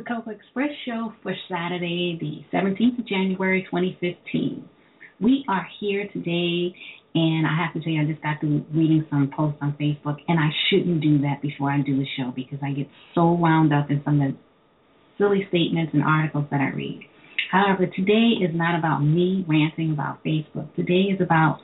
[0.00, 4.64] The Cocoa Express show for Saturday, the 17th of January, 2015.
[5.20, 6.74] We are here today,
[7.14, 10.16] and I have to tell you, I just got through reading some posts on Facebook,
[10.26, 13.74] and I shouldn't do that before I do the show because I get so wound
[13.74, 14.38] up in some of the
[15.18, 17.02] silly statements and articles that I read.
[17.52, 20.74] However, today is not about me ranting about Facebook.
[20.76, 21.58] Today is about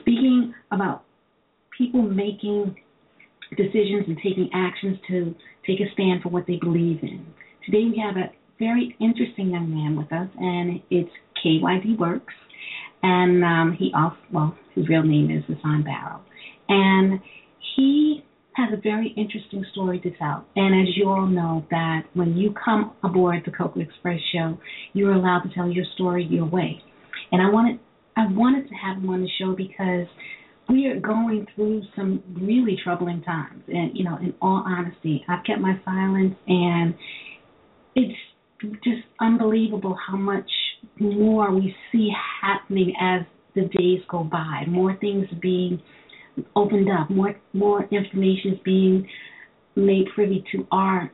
[0.00, 1.04] speaking about
[1.78, 2.74] people making
[3.56, 5.32] decisions and taking actions to
[5.64, 7.24] take a stand for what they believe in.
[7.64, 11.10] Today we have a very interesting young man with us, and it's
[11.44, 12.34] KYD Works,
[13.04, 16.20] and um, he also, well, his real name is Hassan Barrow,
[16.68, 17.20] and
[17.76, 18.24] he
[18.54, 20.44] has a very interesting story to tell.
[20.56, 24.58] And as you all know, that when you come aboard the Cocoa Express show,
[24.92, 26.82] you're allowed to tell your story your way.
[27.30, 27.78] And I wanted,
[28.16, 30.06] I wanted to have him on the show because
[30.68, 33.62] we are going through some really troubling times.
[33.68, 36.94] And, you know, in all honesty, I've kept my silence, and
[37.94, 38.18] it's
[38.84, 40.50] just unbelievable how much
[40.98, 43.22] more we see happening as
[43.54, 44.64] the days go by.
[44.68, 45.80] More things being
[46.56, 49.06] opened up, more more information is being
[49.76, 51.10] made privy to our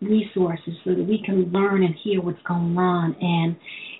[0.00, 3.16] resources so that we can learn and hear what's going on.
[3.20, 3.56] And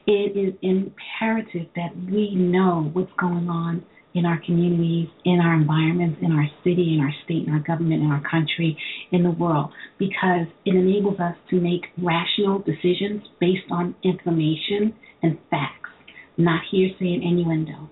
[0.06, 3.84] it is imperative that we know what's going on
[4.18, 8.02] in our communities, in our environments, in our city, in our state, in our government,
[8.02, 8.76] in our country,
[9.12, 14.92] in the world, because it enables us to make rational decisions based on information
[15.22, 15.90] and facts,
[16.36, 17.88] not hearsay and innuendo.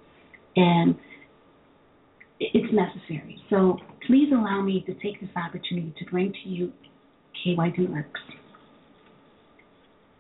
[0.57, 0.97] And
[2.41, 3.41] it's necessary.
[3.49, 6.73] So please allow me to take this opportunity to bring to you
[7.47, 8.21] KYD Works.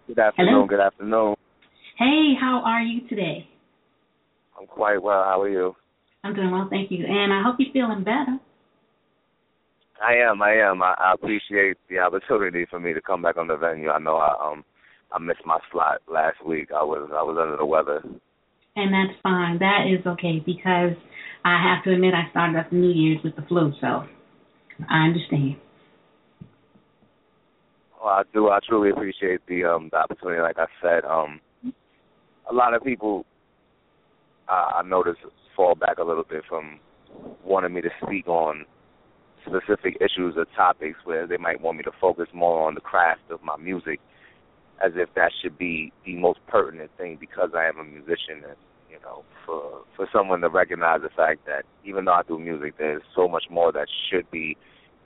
[0.06, 0.54] Good afternoon.
[0.54, 0.66] Hello?
[0.66, 1.34] Good afternoon.
[1.98, 3.48] Hey, how are you today?
[4.58, 5.24] I'm quite well.
[5.24, 5.74] How are you?
[6.26, 7.06] I'm doing well, thank you.
[7.06, 8.38] And I hope you're feeling better.
[10.02, 10.42] I am.
[10.42, 10.82] I am.
[10.82, 13.90] I, I appreciate the opportunity for me to come back on the venue.
[13.90, 14.64] I know I um
[15.12, 16.70] I missed my slot last week.
[16.72, 18.02] I was I was under the weather.
[18.74, 19.58] And that's fine.
[19.60, 20.92] That is okay because
[21.44, 24.04] I have to admit I started off the New Year's with the flu, so
[24.90, 25.56] I understand.
[28.02, 28.50] Well, I do.
[28.50, 30.42] I truly appreciate the um the opportunity.
[30.42, 31.40] Like I said, um,
[32.50, 33.24] a lot of people
[34.48, 35.20] uh, I noticed
[35.56, 36.78] fall back a little bit from
[37.44, 38.66] wanting me to speak on
[39.46, 43.22] specific issues or topics where they might want me to focus more on the craft
[43.30, 44.00] of my music,
[44.84, 48.44] as if that should be the most pertinent thing because I am a musician.
[48.46, 48.56] And
[48.90, 52.74] you know, for for someone to recognize the fact that even though I do music,
[52.78, 54.56] there's so much more that should be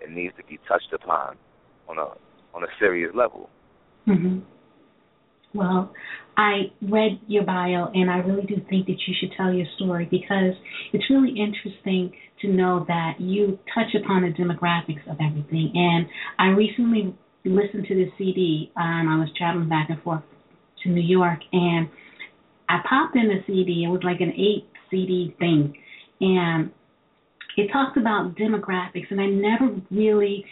[0.03, 1.37] and needs to be touched upon
[1.89, 2.09] on a
[2.55, 3.49] on a serious level.
[4.07, 4.41] hmm
[5.53, 5.93] Well,
[6.37, 10.07] I read your bio, and I really do think that you should tell your story
[10.11, 10.55] because
[10.93, 15.73] it's really interesting to know that you touch upon the demographics of everything.
[15.75, 16.07] And
[16.39, 20.23] I recently listened to this CD, and I was traveling back and forth
[20.85, 21.89] to New York, and
[22.69, 23.85] I popped in the CD.
[23.85, 25.75] It was like an eight CD thing,
[26.21, 26.71] and
[27.57, 30.45] it talked about demographics, and I never really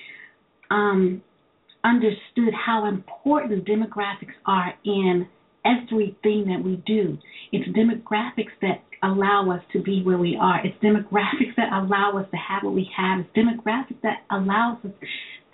[0.70, 1.22] um,
[1.88, 5.28] understood how important demographics are in
[5.64, 7.18] everything that we do.
[7.52, 10.64] It's demographics that allow us to be where we are.
[10.64, 13.20] It's demographics that allow us to have what we have.
[13.20, 14.92] It's demographics that allows us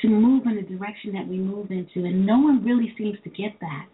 [0.01, 2.07] to move in the direction that we move into.
[2.07, 3.87] And no one really seems to get that.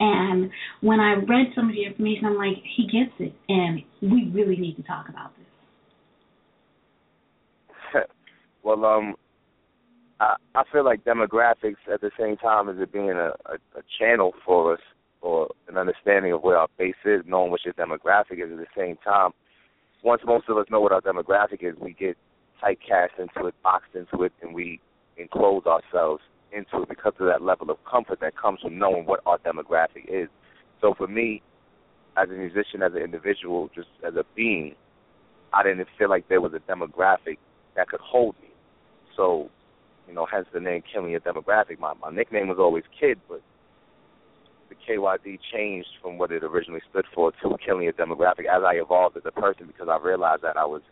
[0.00, 3.34] And when I read some of your information, I'm like, he gets it.
[3.48, 5.32] And we really need to talk about
[7.92, 8.04] this.
[8.62, 9.14] well, um,
[10.20, 13.82] I, I feel like demographics at the same time as it being a, a, a
[13.98, 14.80] channel for us
[15.20, 18.66] or an understanding of where our base is, knowing what your demographic is at the
[18.76, 19.30] same time.
[20.04, 22.16] Once most of us know what our demographic is, we get
[22.62, 24.80] typecast into it, boxed into it, and we
[25.16, 26.22] enclose ourselves
[26.52, 30.06] into it because of that level of comfort that comes from knowing what our demographic
[30.08, 30.28] is.
[30.80, 31.42] So for me,
[32.16, 34.74] as a musician, as an individual, just as a being,
[35.52, 37.38] I didn't feel like there was a demographic
[37.76, 38.48] that could hold me.
[39.16, 39.50] So,
[40.08, 41.78] you know, hence the name Killing Your Demographic.
[41.78, 43.42] My my nickname was always Kid, but
[44.68, 48.74] the KYD changed from what it originally stood for to killing a demographic as I
[48.74, 50.82] evolved as a person because I realized that I was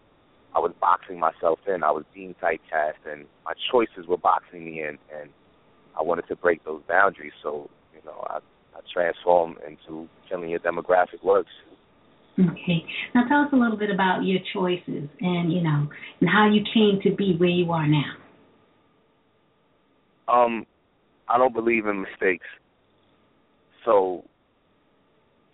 [0.55, 1.83] I was boxing myself in.
[1.83, 5.31] I was being typecast and my choices were boxing me in and
[5.99, 7.33] I wanted to break those boundaries.
[7.43, 8.39] So, you know, I,
[8.75, 11.51] I transformed into killing your demographic works.
[12.39, 12.85] Okay.
[13.15, 15.89] Now tell us a little bit about your choices and, you know,
[16.21, 18.13] and how you came to be where you are now.
[20.29, 20.67] Um,
[21.29, 22.47] I don't believe in mistakes.
[23.85, 24.25] So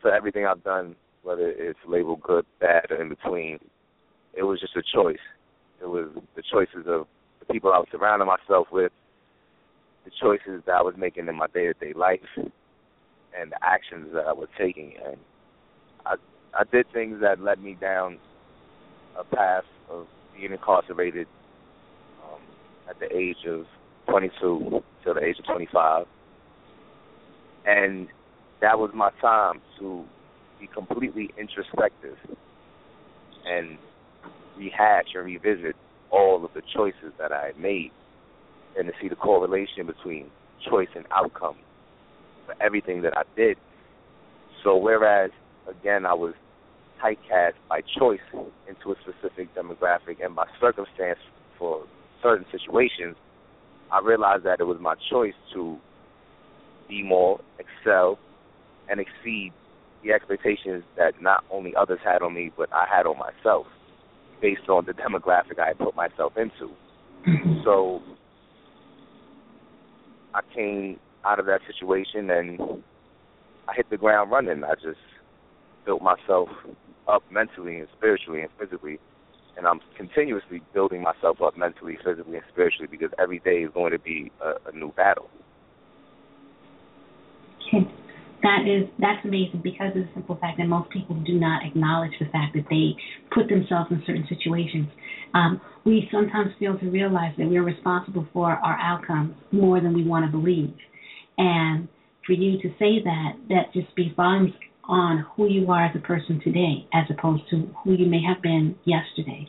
[0.01, 3.59] for everything I've done, whether it's labeled good, bad, or in between,
[4.35, 5.17] it was just a choice.
[5.81, 7.07] It was the choices of
[7.41, 8.93] the people I was surrounding myself with,
[10.05, 14.09] the choices that I was making in my day to day life, and the actions
[14.15, 14.95] that I was taking.
[15.07, 15.17] And
[16.05, 16.15] I
[16.59, 18.19] I did things that led me down
[19.19, 21.27] a path of being incarcerated
[22.25, 22.41] um,
[22.89, 23.67] at the age of
[24.13, 26.05] 22 till the age of 25,
[27.65, 28.09] and
[28.61, 30.05] that was my time to
[30.61, 32.19] be completely introspective
[33.47, 33.79] and
[34.59, 35.75] rehash and revisit
[36.11, 37.91] all of the choices that I had made
[38.77, 40.31] and to see the correlation between
[40.69, 41.57] choice and outcome
[42.45, 43.57] for everything that I did.
[44.63, 45.31] So whereas
[45.67, 46.35] again I was
[47.03, 48.21] typecast by choice
[48.69, 51.19] into a specific demographic and by circumstance
[51.59, 51.87] for
[52.23, 53.17] certain situations,
[53.93, 55.77] I realized that it was my choice to
[56.89, 58.19] be more, excel,
[58.89, 59.53] and exceed
[60.03, 63.67] the expectations that not only others had on me, but I had on myself
[64.41, 66.73] based on the demographic I had put myself into.
[67.29, 67.61] Mm-hmm.
[67.65, 68.03] So
[70.35, 72.61] I came out of that situation and
[73.69, 74.65] I hit the ground running.
[74.65, 74.99] I just
[75.85, 76.49] built myself
[77.07, 78.99] up mentally and spiritually and physically.
[79.57, 83.93] And I'm continuously building myself up mentally, physically, and spiritually because every day is going
[83.93, 85.29] to be a, a new battle.
[88.43, 92.11] That is that's amazing because of the simple fact that most people do not acknowledge
[92.19, 92.97] the fact that they
[93.33, 94.89] put themselves in certain situations.
[95.33, 100.05] Um, we sometimes fail to realize that we're responsible for our outcomes more than we
[100.05, 100.75] want to believe.
[101.39, 101.89] And
[102.27, 104.53] for you to say that, that just speaks volumes
[104.89, 108.43] on who you are as a person today as opposed to who you may have
[108.43, 109.49] been yesterday.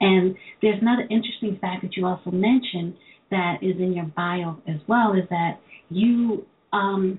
[0.00, 2.94] And there's another interesting fact that you also mentioned
[3.30, 5.58] that is in your bio as well is that
[5.90, 7.18] you um,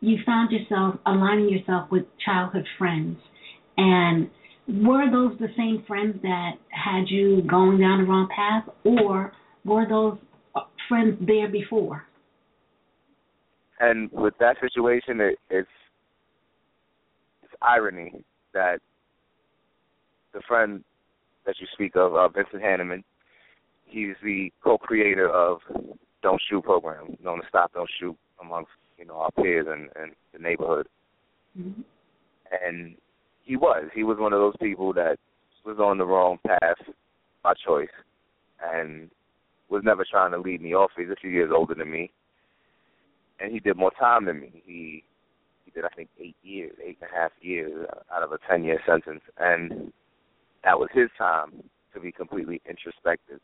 [0.00, 3.16] you found yourself aligning yourself with childhood friends
[3.76, 4.28] and
[4.68, 9.32] were those the same friends that had you going down the wrong path or
[9.64, 10.18] were those
[10.88, 12.04] friends there before
[13.80, 15.68] and with that situation it, it's
[17.62, 18.24] irony
[18.54, 18.80] that
[20.32, 20.84] the friend
[21.46, 23.04] that you speak of, uh, Vincent Hanemann,
[23.84, 25.58] he's the co-creator of
[26.22, 30.12] Don't Shoot program, known as Stop Don't Shoot amongst you know our peers and, and
[30.32, 30.88] the neighborhood.
[31.58, 31.82] Mm-hmm.
[32.64, 32.96] And
[33.42, 35.18] he was he was one of those people that
[35.64, 36.78] was on the wrong path
[37.42, 37.88] by choice,
[38.62, 39.10] and
[39.68, 40.90] was never trying to lead me off.
[40.96, 42.10] He's a few years older than me,
[43.40, 44.62] and he did more time than me.
[44.64, 45.04] He
[45.76, 48.80] did I think eight years, eight and a half years out of a ten year
[48.86, 49.92] sentence, and
[50.64, 51.62] that was his time
[51.94, 53.40] to be completely introspective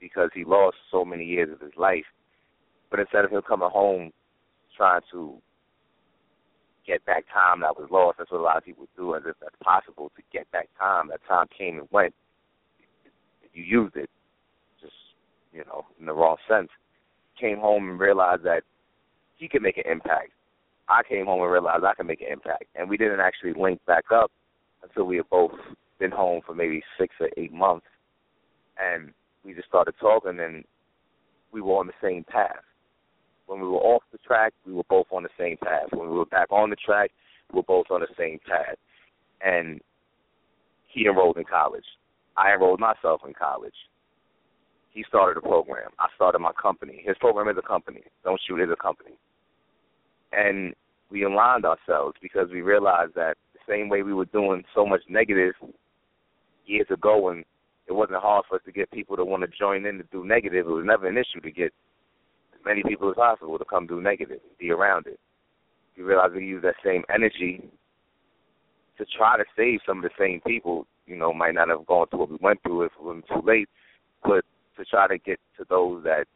[0.00, 2.04] because he lost so many years of his life.
[2.88, 4.12] But instead of him coming home
[4.76, 5.34] trying to
[6.86, 9.34] get back time that was lost, that's what a lot of people do, as if
[9.40, 11.08] that's possible to get back time.
[11.08, 12.14] That time came and went.
[13.52, 14.08] You used it,
[14.80, 14.94] just
[15.52, 16.68] you know, in the wrong sense.
[17.40, 18.62] Came home and realized that
[19.36, 20.30] he could make an impact
[20.88, 22.64] I came home and realized I could make an impact.
[22.74, 24.30] And we didn't actually link back up
[24.82, 25.52] until we had both
[25.98, 27.86] been home for maybe six or eight months.
[28.78, 29.12] And
[29.44, 30.64] we just started talking and
[31.52, 32.62] we were on the same path.
[33.46, 35.88] When we were off the track, we were both on the same path.
[35.90, 37.10] When we were back on the track,
[37.52, 38.76] we were both on the same path.
[39.40, 39.80] And
[40.88, 41.84] he enrolled in college.
[42.36, 43.74] I enrolled myself in college.
[44.92, 45.90] He started a program.
[45.98, 47.02] I started my company.
[47.04, 48.02] His program is a company.
[48.24, 49.16] Don't Shoot is a company
[50.36, 50.74] and
[51.10, 55.00] we aligned ourselves because we realized that the same way we were doing so much
[55.08, 55.54] negative
[56.66, 57.44] years ago and
[57.88, 60.24] it wasn't hard for us to get people to want to join in to do
[60.24, 60.66] negative.
[60.66, 61.72] It was never an issue to get
[62.54, 65.18] as many people as possible to come do negative, be around it.
[65.96, 67.62] We realized we use that same energy
[68.98, 72.08] to try to save some of the same people, you know, might not have gone
[72.08, 73.68] through what we went through if it wasn't too late,
[74.24, 74.44] but
[74.76, 76.26] to try to get to those that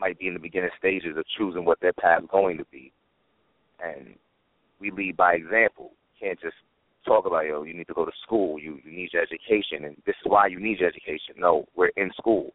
[0.00, 2.92] might be in the beginning stages of choosing what their path is going to be.
[3.82, 4.14] And
[4.80, 5.92] we lead by example.
[6.14, 6.56] You can't just
[7.04, 9.96] talk about, yo, you need to go to school, you, you need your education, and
[10.06, 11.36] this is why you need your education.
[11.38, 12.52] No, we're in school.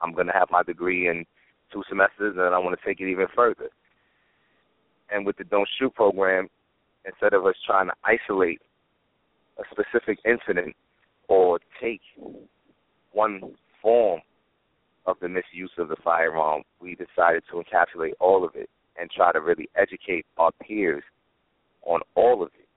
[0.00, 1.24] I'm going to have my degree in
[1.72, 3.68] two semesters, and I want to take it even further.
[5.10, 6.48] And with the Don't Shoot program,
[7.04, 8.60] instead of us trying to isolate
[9.58, 10.76] a specific incident
[11.28, 12.00] or take
[13.12, 13.40] one
[13.82, 14.20] form
[15.08, 18.68] of the misuse of the firearm, we decided to encapsulate all of it
[19.00, 21.02] and try to really educate our peers
[21.82, 22.68] on all of it.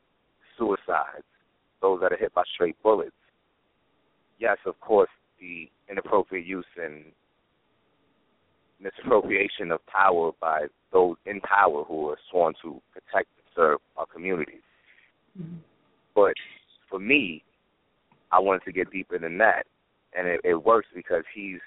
[0.58, 1.26] Suicides,
[1.82, 3.12] those that are hit by straight bullets.
[4.40, 5.10] Yes, of course,
[5.42, 7.04] the inappropriate use and
[8.80, 14.06] misappropriation of power by those in power who are sworn to protect and serve our
[14.06, 14.62] communities.
[15.40, 15.58] Mm-hmm.
[16.16, 16.34] But
[16.90, 17.44] for me,
[18.32, 19.64] I wanted to get deeper than that,
[20.18, 21.60] and it, it works because he's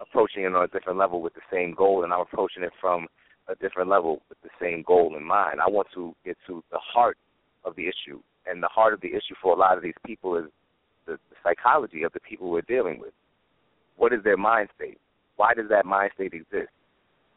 [0.00, 3.06] approaching it on a different level with the same goal, and I'm approaching it from
[3.48, 5.60] a different level with the same goal in mind.
[5.60, 7.18] I want to get to the heart
[7.64, 10.36] of the issue, and the heart of the issue for a lot of these people
[10.36, 10.44] is
[11.06, 13.12] the, the psychology of the people we're dealing with.
[13.96, 14.98] What is their mind state?
[15.36, 16.70] Why does that mind state exist?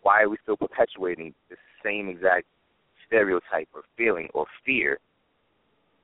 [0.01, 2.45] Why are we still perpetuating the same exact
[3.05, 4.99] stereotype or feeling or fear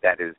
[0.01, 0.36] that is,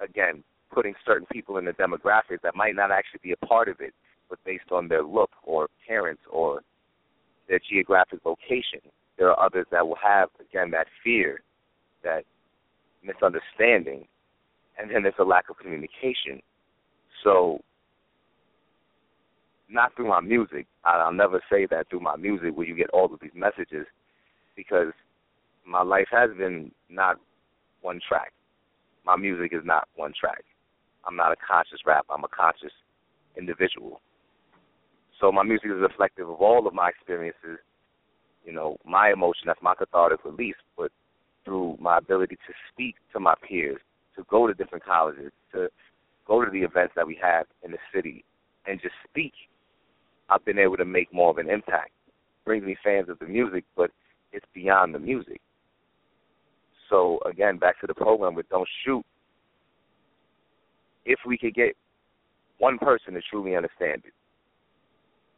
[0.00, 3.80] again, putting certain people in the demographics that might not actually be a part of
[3.80, 3.92] it,
[4.28, 6.62] but based on their look or parents or
[7.48, 8.80] their geographic location.
[9.18, 11.40] There are others that will have, again, that fear,
[12.02, 12.24] that
[13.02, 14.06] misunderstanding,
[14.78, 16.42] and then there's a lack of communication.
[17.24, 17.60] So,
[19.68, 20.66] not through my music.
[20.84, 23.86] I'll never say that through my music where you get all of these messages
[24.54, 24.92] because
[25.66, 27.16] my life has been not
[27.82, 28.32] one track.
[29.04, 30.44] My music is not one track.
[31.04, 32.06] I'm not a conscious rap.
[32.10, 32.72] I'm a conscious
[33.36, 34.00] individual.
[35.20, 37.58] So my music is reflective of all of my experiences,
[38.44, 40.92] you know, my emotion, that's my cathartic release, but
[41.44, 43.80] through my ability to speak to my peers,
[44.16, 45.68] to go to different colleges, to
[46.26, 48.24] go to the events that we have in the city
[48.66, 49.32] and just speak,
[50.28, 51.90] I've been able to make more of an impact.
[52.44, 53.90] brings me fans of the music, but
[54.32, 55.40] it's beyond the music.
[56.90, 59.04] So again, back to the program with Don't Shoot.
[61.04, 61.76] If we could get
[62.58, 64.12] one person to truly understand it,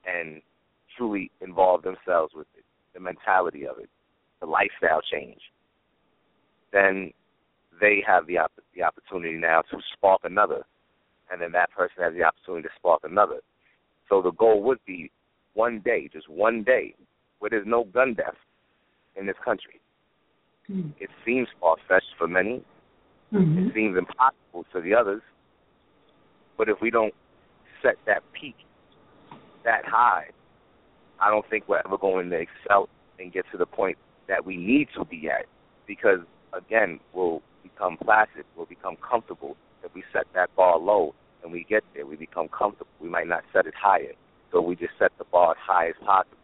[0.09, 0.41] and
[0.97, 3.89] truly involve themselves with it, the mentality of it,
[4.41, 5.41] the lifestyle change,
[6.73, 7.13] then
[7.81, 10.65] they have the op- the opportunity now to spark another,
[11.31, 13.41] and then that person has the opportunity to spark another.
[14.09, 15.11] So the goal would be
[15.55, 16.95] one day, just one day,
[17.39, 18.37] where there's no gun death
[19.17, 19.81] in this country.
[20.71, 20.93] Mm.
[20.99, 22.63] It seems far fetched for many.
[23.33, 23.69] Mm-hmm.
[23.69, 25.23] It seems impossible to the others.
[26.57, 27.15] But if we don't
[27.83, 28.57] set that peak
[29.65, 30.29] that high,
[31.21, 32.89] I don't think we're ever going to excel
[33.19, 33.99] and get to the point
[34.29, 35.47] that we need to be at
[35.87, 36.21] because
[36.53, 39.57] again, we'll become placid, we'll become comfortable.
[39.85, 42.91] If we set that bar low and we get there, we become comfortable.
[43.01, 44.13] We might not set it higher,
[44.53, 46.37] so we just set the bar as high as possible,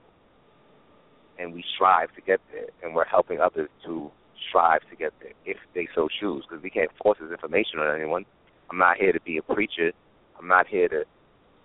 [1.38, 4.10] and we strive to get there, and we're helping others to
[4.48, 7.94] strive to get there if they so choose, because we can't force this information on
[7.94, 8.24] anyone.
[8.70, 9.92] I'm not here to be a preacher.
[10.38, 11.04] I'm not here to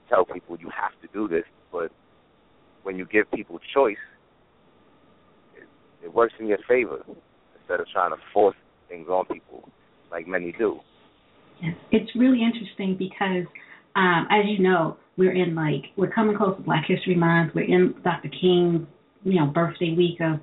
[0.10, 1.92] tell people you have to do this, but
[2.84, 3.98] when you give people choice,
[5.56, 5.68] it,
[6.06, 7.04] it works in your favor
[7.60, 8.56] instead of trying to force
[8.88, 9.70] things on people
[10.12, 10.80] like many do.
[11.62, 13.46] Yes, it's really interesting because,
[13.96, 17.51] um, as you know, we're in like we're coming close to Black History Month.
[17.54, 18.30] We're in Dr.
[18.30, 18.88] King's
[19.24, 20.39] you know birthday week of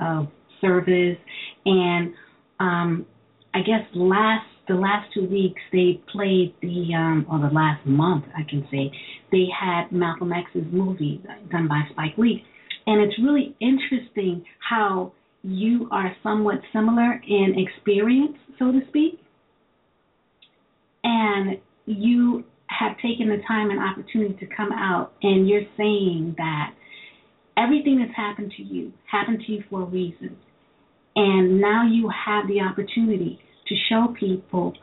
[0.00, 0.28] of
[0.60, 1.16] service,
[1.64, 2.12] and
[2.60, 3.06] um,
[3.54, 8.24] I guess last the last two weeks they played the um or the last month
[8.36, 8.92] I can say
[9.32, 12.44] they had Malcolm X's movie done by Spike Lee.
[12.86, 15.12] And it's really interesting how
[15.42, 19.20] you are somewhat similar in experience, so to speak.
[21.04, 26.74] And you have taken the time and opportunity to come out and you're saying that
[27.56, 30.36] everything that's happened to you happened to you for a reason.
[31.16, 34.74] And now you have the opportunity to show people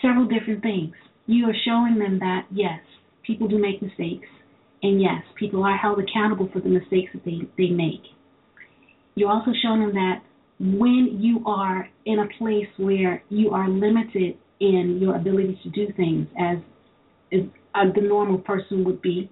[0.00, 0.94] several different things.
[1.26, 2.80] You are showing them that, yes,
[3.26, 4.28] people do make mistakes,
[4.82, 8.02] and yes, people are held accountable for the mistakes that they, they make.
[9.14, 10.22] You're also showing them that
[10.60, 15.92] when you are in a place where you are limited in your ability to do
[15.96, 16.58] things as,
[17.32, 17.40] as
[17.74, 19.30] uh, the normal person would be,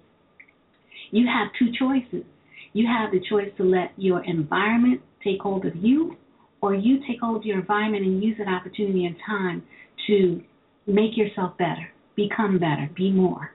[1.10, 2.26] you have two choices.
[2.72, 6.16] You have the choice to let your environment take hold of you,
[6.66, 9.62] or you take hold of your environment and use that opportunity and time
[10.08, 10.42] to
[10.88, 13.52] make yourself better, become better, be more.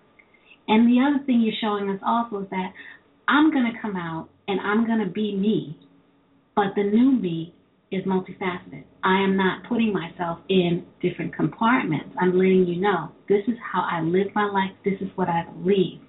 [0.69, 2.71] And the other thing you're showing us also is that
[3.27, 5.77] I'm going to come out and I'm going to be me,
[6.55, 7.53] but the new me
[7.91, 8.83] is multifaceted.
[9.03, 12.15] I am not putting myself in different compartments.
[12.17, 15.43] I'm letting you know this is how I live my life, this is what I
[15.51, 15.99] believe.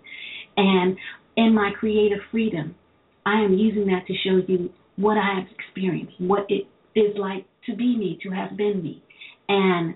[0.57, 0.97] And
[1.37, 2.77] in my creative freedom,
[3.27, 7.47] I am using that to show you what I have experienced, what it is like
[7.67, 9.03] to be me, to have been me.
[9.49, 9.95] And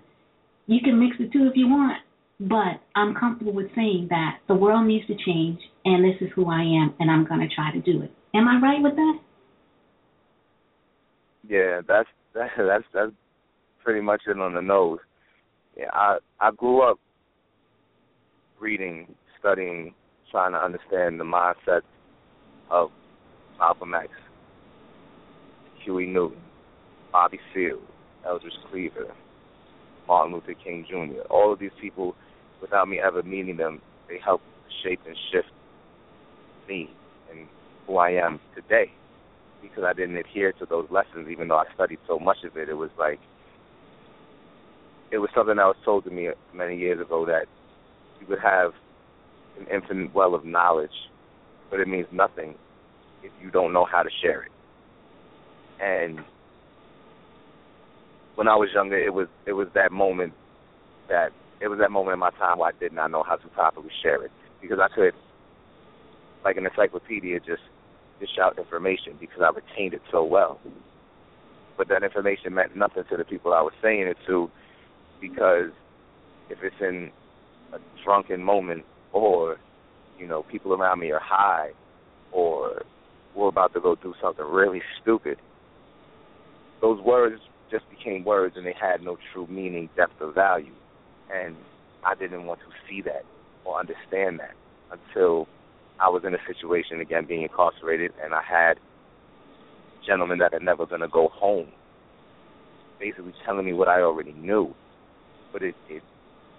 [0.66, 1.98] you can mix the two if you want,
[2.40, 6.50] but I'm comfortable with saying that the world needs to change and this is who
[6.50, 8.10] I am and I'm going to try to do it.
[8.34, 9.18] Am I right with that?
[11.48, 13.12] Yeah, that's that, that's that's
[13.82, 14.98] pretty much it on the nose.
[15.76, 16.98] Yeah, I I grew up
[18.60, 19.94] reading, studying,
[20.30, 21.82] trying to understand the mindset
[22.70, 22.90] of
[23.58, 24.08] Malcolm X,
[25.84, 26.40] Huey Newton,
[27.12, 27.80] Bobby Seale,
[28.26, 29.14] Eldridge Cleaver,
[30.06, 31.20] Martin Luther King Jr.
[31.30, 32.14] All of these people,
[32.60, 34.44] without me ever meeting them, they helped
[34.82, 35.48] shape and shift
[36.68, 36.90] me
[37.30, 37.46] and
[37.86, 38.90] who I am today.
[39.62, 42.68] Because I didn't adhere to those lessons, even though I studied so much of it,
[42.68, 43.18] it was like
[45.10, 47.46] it was something that was told to me many years ago that
[48.20, 48.72] you would have
[49.58, 50.90] an infinite well of knowledge,
[51.70, 52.54] but it means nothing
[53.22, 54.52] if you don't know how to share it.
[55.80, 56.20] And
[58.36, 60.32] when I was younger, it was it was that moment
[61.08, 63.48] that it was that moment in my time where I did not know how to
[63.48, 65.14] properly share it because I could,
[66.44, 67.62] like an encyclopedia, just
[68.20, 70.60] dish out information because I retained it so well.
[71.78, 74.50] But that information meant nothing to the people I was saying it to
[75.20, 75.70] because
[76.50, 77.10] if it's in
[77.72, 79.56] a drunken moment or
[80.18, 81.70] you know people around me are high
[82.32, 82.82] or
[83.34, 85.38] we're about to go do something really stupid
[86.80, 90.74] those words just became words and they had no true meaning depth or value.
[91.32, 91.56] And
[92.04, 93.24] i didn't want to see that
[93.64, 94.54] or understand that
[94.92, 95.48] until
[96.00, 98.74] i was in a situation again being incarcerated and i had
[100.06, 101.66] gentlemen that are never going to go home
[102.98, 104.72] basically telling me what i already knew.
[105.52, 106.02] But it it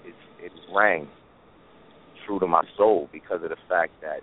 [0.05, 1.07] it, it rang
[2.25, 4.19] true to my soul because of the fact that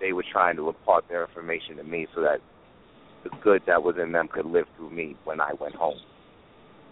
[0.00, 2.40] they were trying to impart their information to me so that
[3.24, 5.98] the good that was in them could live through me when I went home.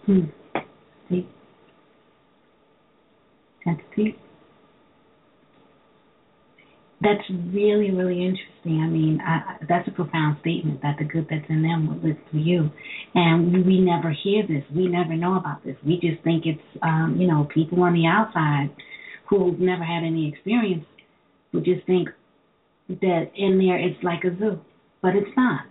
[0.07, 0.25] Hmm.
[1.09, 1.29] See?
[3.67, 4.19] That's deep
[7.03, 8.83] that's really really interesting.
[8.83, 12.19] I mean, I, that's a profound statement that the good that's in them will live
[12.31, 12.71] through you,
[13.15, 14.65] and we, never hear this.
[14.75, 15.77] We never know about this.
[15.85, 18.71] We just think it's um, you know people on the outside
[19.29, 20.85] who've never had any experience
[21.53, 22.09] would just think
[22.89, 24.61] that in there it's like a zoo,
[25.01, 25.63] but it's not.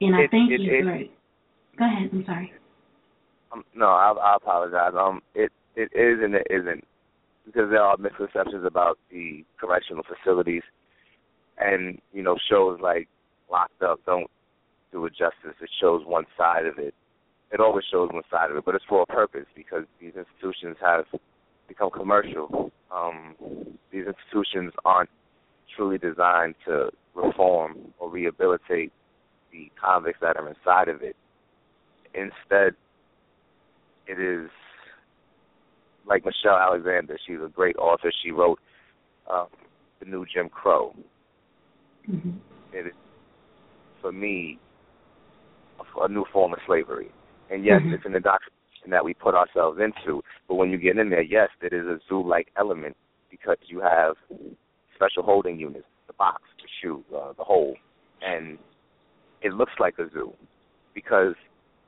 [0.00, 1.10] And I it, thank it, you it, for it.
[1.78, 2.10] Go ahead.
[2.12, 2.52] I'm sorry.
[3.52, 4.92] Um, no, I, I apologize.
[4.98, 6.84] Um, it it is and it isn't
[7.46, 10.62] because there are misconceptions about the correctional facilities,
[11.58, 13.08] and you know shows like
[13.50, 14.30] Locked Up don't
[14.92, 15.56] do it justice.
[15.60, 16.94] It shows one side of it.
[17.52, 20.76] It always shows one side of it, but it's for a purpose because these institutions
[20.80, 21.04] have
[21.66, 22.70] become commercial.
[22.94, 23.34] Um,
[23.92, 25.10] these institutions aren't
[25.76, 28.92] truly designed to reform or rehabilitate
[29.52, 31.16] the convicts that are inside of it.
[32.14, 32.74] Instead,
[34.06, 34.50] it is
[36.06, 37.18] like Michelle Alexander.
[37.26, 38.12] She's a great author.
[38.22, 38.58] She wrote
[39.30, 39.46] um,
[40.00, 40.94] The New Jim Crow.
[42.10, 42.30] Mm-hmm.
[42.72, 42.92] It is,
[44.00, 44.58] for me,
[45.78, 47.10] a, a new form of slavery.
[47.50, 47.94] And yes, Mhm.
[47.94, 50.22] it's an indoctrination that we put ourselves into.
[50.48, 52.96] But when you get in there, yes, it is a zoo-like element
[53.30, 54.16] because you have
[54.94, 57.76] special holding units, the box, the shoe, uh, the hole,
[58.22, 58.58] and
[59.42, 60.32] it looks like a zoo
[60.94, 61.34] because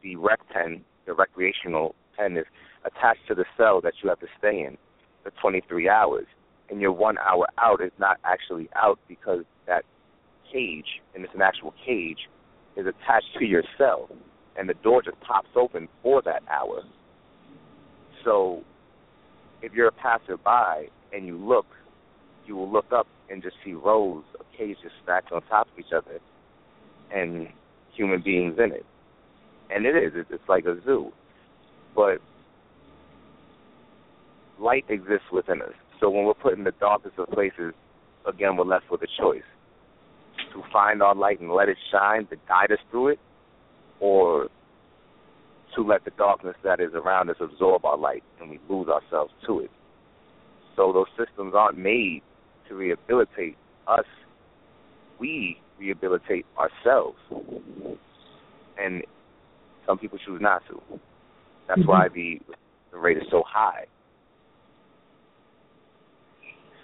[0.02, 2.46] the rec pen, the recreational pen, is
[2.84, 4.76] attached to the cell that you have to stay in
[5.22, 6.26] for 23 hours,
[6.70, 9.84] and your one hour out is not actually out because that
[10.52, 12.28] cage, and it's an actual cage,
[12.76, 14.08] is attached to your cell,
[14.56, 16.82] and the door just pops open for that hour.
[18.24, 18.62] So,
[19.62, 21.66] if you're a passerby and you look,
[22.46, 25.92] you will look up and just see rows of cages stacked on top of each
[25.94, 26.18] other,
[27.14, 27.48] and
[27.94, 28.86] human beings in it.
[29.70, 30.12] And it is.
[30.30, 31.12] It's like a zoo.
[31.94, 32.18] But
[34.58, 35.74] light exists within us.
[36.00, 37.74] So when we're put in the darkest of places,
[38.26, 39.42] again, we're left with a choice
[40.52, 43.18] to find our light and let it shine to guide us through it,
[44.00, 44.48] or
[45.74, 49.32] to let the darkness that is around us absorb our light and we lose ourselves
[49.46, 49.70] to it.
[50.76, 52.22] So those systems aren't made
[52.68, 54.04] to rehabilitate us.
[55.18, 57.18] We rehabilitate ourselves.
[58.78, 59.02] And
[59.86, 60.80] some people choose not to.
[61.68, 61.86] That's Mhm.
[61.86, 62.40] why the
[62.90, 63.86] the rate is so high.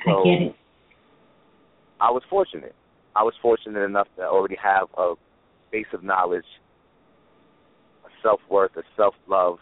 [0.05, 0.57] So I get it.
[2.01, 2.75] I was fortunate.
[3.15, 5.15] I was fortunate enough to already have a
[5.71, 6.47] base of knowledge,
[8.07, 9.59] a self worth, a self love,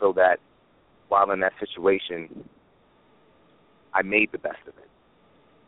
[0.00, 0.40] so that
[1.08, 2.48] while in that situation,
[3.94, 4.88] I made the best of it.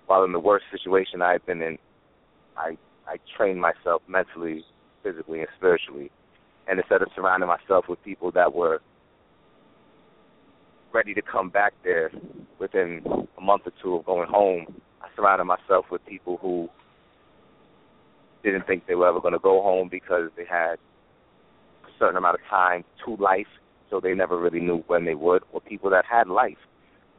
[0.07, 1.79] while in the worst situation I've been in,
[2.57, 4.65] I I trained myself mentally,
[5.03, 6.11] physically, and spiritually.
[6.69, 8.81] And instead of surrounding myself with people that were
[10.93, 12.11] ready to come back there
[12.59, 13.03] within
[13.37, 16.69] a month or two of going home, I surrounded myself with people who
[18.43, 20.75] didn't think they were ever going to go home because they had
[21.85, 23.47] a certain amount of time to life,
[23.91, 26.59] so they never really knew when they would, or people that had life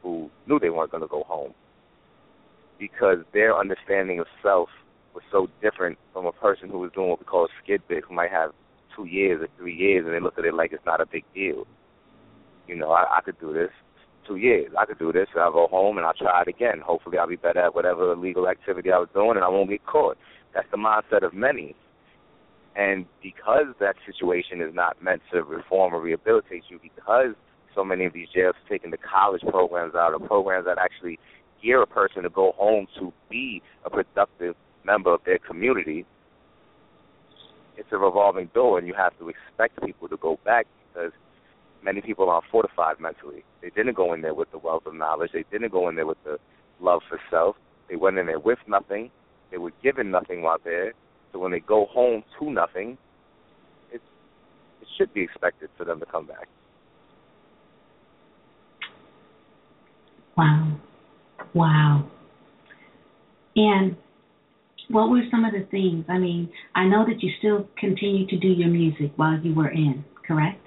[0.02, 1.52] who knew they weren't going to go home
[2.78, 4.68] because their understanding of self
[5.14, 8.04] was so different from a person who was doing what we call a skid bit,
[8.08, 8.50] who might have
[8.96, 11.24] two years or three years, and they look at it like it's not a big
[11.34, 11.66] deal.
[12.68, 13.70] You know, I, I could do this
[14.26, 14.70] two years.
[14.78, 16.80] I could do this, and I'll go home and I'll try it again.
[16.84, 19.84] Hopefully, I'll be better at whatever illegal activity I was doing, and I won't get
[19.86, 20.16] caught.
[20.54, 21.74] That's the mindset of many.
[22.74, 27.34] And because that situation is not meant to reform or rehabilitate you, because
[27.74, 31.18] so many of these jails are taking the college programs out, or programs that actually
[31.62, 36.04] gear a person to go home to be a productive member of their community,
[37.76, 41.12] it's a revolving door, and you have to expect people to go back because
[41.82, 43.44] many people aren't fortified mentally.
[43.60, 45.30] They didn't go in there with the wealth of knowledge.
[45.32, 46.38] They didn't go in there with the
[46.80, 47.56] love for self.
[47.88, 49.10] They went in there with nothing.
[49.50, 50.92] They were given nothing while there.
[51.32, 52.98] So when they go home to nothing,
[53.92, 54.00] it
[54.80, 56.48] it should be expected for them to come back.
[60.36, 60.76] Wow.
[61.54, 62.10] Wow.
[63.56, 63.96] And
[64.92, 66.04] what were some of the things?
[66.08, 69.70] I mean, I know that you still continue to do your music while you were
[69.70, 70.60] in, correct?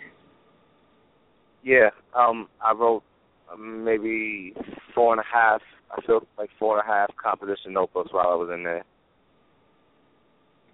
[1.64, 3.04] Yeah, um, I wrote
[3.58, 4.54] maybe
[4.94, 5.62] four and a half.
[5.96, 8.84] I feel like four and a half composition notebooks while I was in there.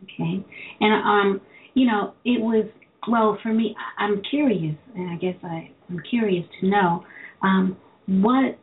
[0.04, 0.44] Okay,
[0.80, 1.42] and um,
[1.74, 2.66] you know, it was
[3.08, 3.76] well for me.
[4.00, 7.04] I'm curious, and I guess I, I'm curious to know
[7.44, 8.58] um, what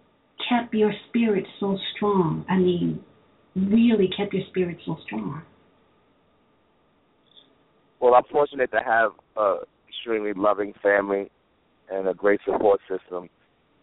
[0.48, 2.44] kept your spirit so strong.
[2.48, 3.05] I mean,
[3.66, 5.42] really kept your spirit so strong.
[8.01, 9.57] Well, I'm fortunate to have a
[9.88, 11.31] extremely loving family
[11.90, 13.29] and a great support system.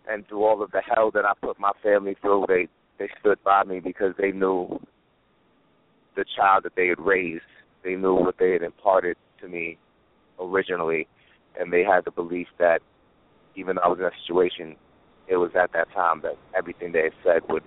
[0.08, 3.44] And through all of the hell that I put my family through, they they stood
[3.44, 4.80] by me because they knew
[6.16, 7.44] the child that they had raised.
[7.84, 9.78] They knew what they had imparted to me
[10.40, 11.08] originally,
[11.60, 12.80] and they had the belief that
[13.56, 14.76] even though I was in a situation,
[15.28, 17.64] it was at that time that everything they had said would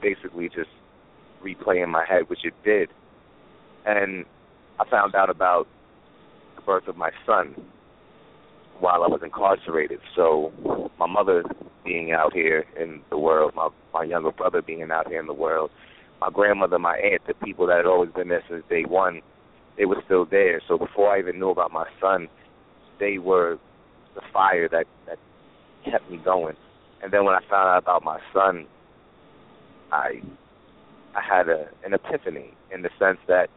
[0.00, 0.70] basically just
[1.44, 2.88] replay in my head, which it did.
[3.84, 4.24] And
[4.78, 5.66] I found out about
[6.56, 7.54] the birth of my son
[8.80, 10.00] while I was incarcerated.
[10.16, 10.52] So
[10.98, 11.44] my mother
[11.84, 15.34] being out here in the world, my my younger brother being out here in the
[15.34, 15.70] world,
[16.20, 19.20] my grandmother, my aunt, the people that had always been there since day one,
[19.76, 20.60] they were still there.
[20.68, 22.28] So before I even knew about my son,
[22.98, 23.58] they were
[24.14, 25.18] the fire that that
[25.84, 26.56] kept me going.
[27.02, 28.66] And then when I found out about my son,
[29.90, 30.22] I
[31.14, 33.48] I had a an epiphany in the sense that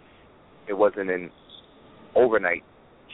[0.67, 1.31] it wasn't an
[2.15, 2.63] overnight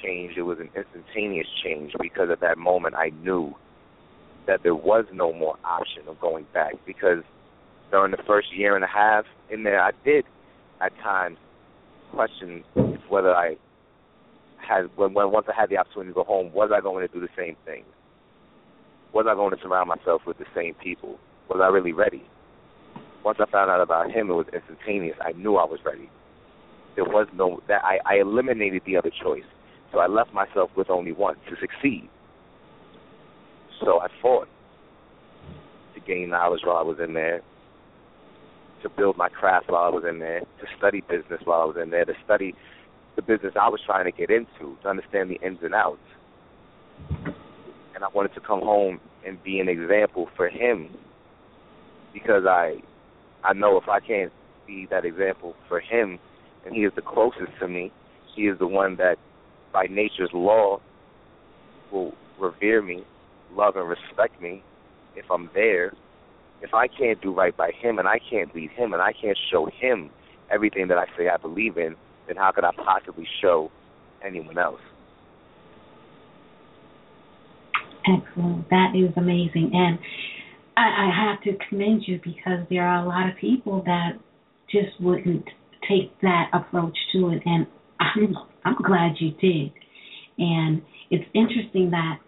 [0.01, 3.53] change, it was an instantaneous change because at that moment I knew
[4.47, 7.23] that there was no more option of going back because
[7.91, 10.25] during the first year and a half in there I did
[10.81, 11.37] at times
[12.13, 12.63] question
[13.09, 13.57] whether I
[14.57, 17.13] had when, when once I had the opportunity to go home, was I going to
[17.13, 17.83] do the same thing?
[19.13, 21.19] Was I going to surround myself with the same people?
[21.49, 22.23] Was I really ready?
[23.23, 25.15] Once I found out about him, it was instantaneous.
[25.21, 26.09] I knew I was ready.
[26.95, 29.43] There was no that I, I eliminated the other choice.
[29.91, 32.09] So I left myself with only one to succeed.
[33.83, 34.47] So I fought
[35.95, 37.41] to gain knowledge while I was in there,
[38.83, 41.77] to build my craft while I was in there, to study business while I was
[41.81, 42.55] in there, to study
[43.15, 45.99] the business I was trying to get into, to understand the ins and outs.
[47.93, 50.89] And I wanted to come home and be an example for him
[52.13, 52.81] because I
[53.43, 54.31] I know if I can't
[54.67, 56.19] be that example for him
[56.65, 57.91] and he is the closest to me,
[58.35, 59.17] he is the one that
[59.73, 60.79] by nature's law
[61.91, 63.03] will revere me,
[63.53, 64.63] love and respect me
[65.15, 65.93] if I'm there.
[66.61, 69.37] If I can't do right by him and I can't lead him and I can't
[69.51, 70.11] show him
[70.51, 71.95] everything that I say I believe in,
[72.27, 73.71] then how could I possibly show
[74.23, 74.79] anyone else?
[78.07, 78.69] Excellent.
[78.69, 79.71] That is amazing.
[79.73, 79.99] And
[80.81, 84.13] I, I have to commend you because there are a lot of people that
[84.71, 85.45] just wouldn't
[85.87, 87.43] take that approach to it.
[87.45, 87.67] And
[87.99, 89.71] I'm I'm glad you did.
[90.37, 92.19] And it's interesting that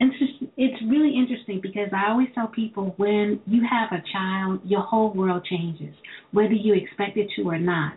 [0.00, 0.14] it's
[0.56, 5.12] it's really interesting because I always tell people when you have a child, your whole
[5.12, 5.94] world changes,
[6.32, 7.94] whether you expect it to or not.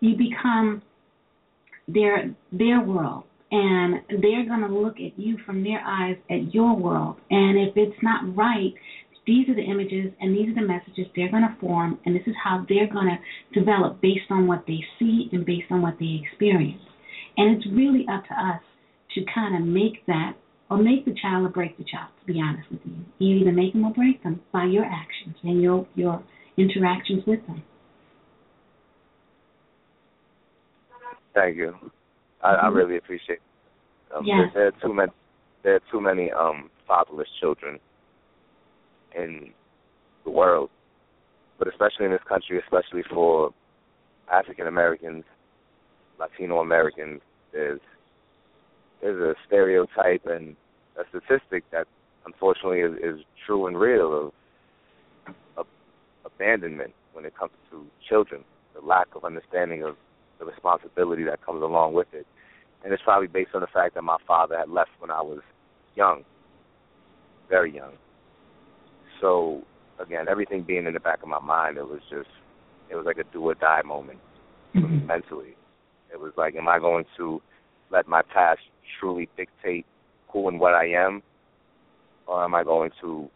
[0.00, 0.82] You become
[1.88, 6.76] their their world, and they're going to look at you from their eyes at your
[6.76, 7.16] world.
[7.30, 8.74] And if it's not right,
[9.26, 12.22] these are the images and these are the messages they're going to form, and this
[12.26, 15.94] is how they're going to develop based on what they see and based on what
[15.98, 16.82] they experience.
[17.36, 18.60] And it's really up to us
[19.14, 20.34] to kind of make that
[20.70, 23.04] or make the child or break the child, to be honest with you.
[23.18, 26.22] You either make them or break them by your actions and your your
[26.56, 27.62] interactions with them.
[31.34, 31.74] Thank you.
[32.42, 32.66] I, mm-hmm.
[32.66, 33.40] I really appreciate.
[33.40, 34.16] It.
[34.16, 34.50] Um, yes.
[34.52, 35.12] there, there are too many.
[35.62, 37.78] There are too many um, fatherless children
[39.16, 39.52] in
[40.24, 40.70] the world,
[41.58, 43.52] but especially in this country, especially for
[44.30, 45.24] African Americans,
[46.18, 47.20] Latino Americans.
[47.52, 47.80] There's
[49.00, 50.56] there's a stereotype and
[50.98, 51.86] a statistic that
[52.24, 54.32] unfortunately is, is true and real
[55.26, 55.66] of, of
[56.24, 58.42] abandonment when it comes to children,
[58.74, 59.96] the lack of understanding of
[60.38, 62.26] the responsibility that comes along with it.
[62.82, 65.40] And it's probably based on the fact that my father had left when I was
[65.94, 66.24] young,
[67.48, 67.92] very young.
[69.20, 69.62] So
[70.00, 72.28] again, everything being in the back of my mind, it was just
[72.90, 74.18] it was like a do or die moment
[74.74, 75.06] mm-hmm.
[75.06, 75.56] mentally.
[76.12, 77.40] It was like, am I going to
[77.90, 78.60] let my past
[79.00, 79.86] truly dictate
[80.32, 81.22] who and what I am,
[82.26, 83.28] or am I going to,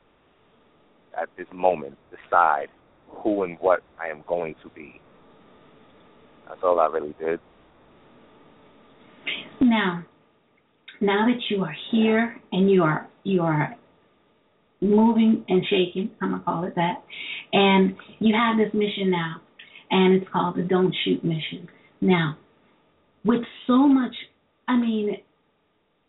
[1.20, 2.66] at this moment, decide
[3.08, 5.00] who and what I am going to be?
[6.48, 7.40] That's all I really did.
[9.60, 10.04] Now,
[11.00, 13.76] now that you are here and you are you are
[14.80, 17.02] moving and shaking, I'm gonna call it that,
[17.52, 19.36] and you have this mission now,
[19.90, 21.68] and it's called the Don't Shoot mission.
[22.00, 22.36] Now,
[23.24, 24.14] with so much,
[24.68, 25.16] I mean,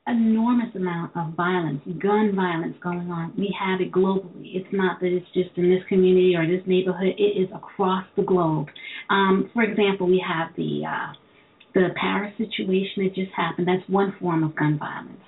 [0.10, 3.34] enormous amount of violence, gun violence going on.
[3.38, 4.56] We have it globally.
[4.56, 7.14] It's not that it's just in this community or this neighborhood.
[7.18, 8.68] It is across the globe.
[9.10, 11.14] Um, for example, we have the uh,
[11.74, 13.68] the Paris situation that just happened.
[13.68, 15.22] That's one form of gun violence.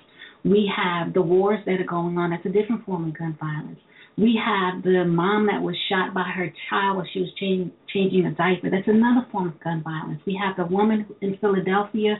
[0.44, 2.30] We have the wars that are going on.
[2.30, 3.78] That's a different form of gun violence.
[4.18, 8.26] We have the mom that was shot by her child while she was changing, changing
[8.26, 8.68] a diaper.
[8.70, 10.20] That's another form of gun violence.
[10.26, 12.16] We have the woman in Philadelphia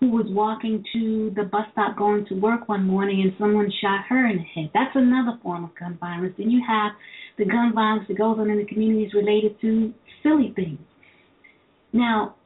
[0.00, 4.04] who was walking to the bus stop going to work one morning and someone shot
[4.08, 4.70] her in the head.
[4.72, 6.34] That's another form of gun violence.
[6.38, 6.92] Then you have
[7.38, 10.78] the gun violence that goes on in the communities related to silly things.
[11.92, 12.36] Now,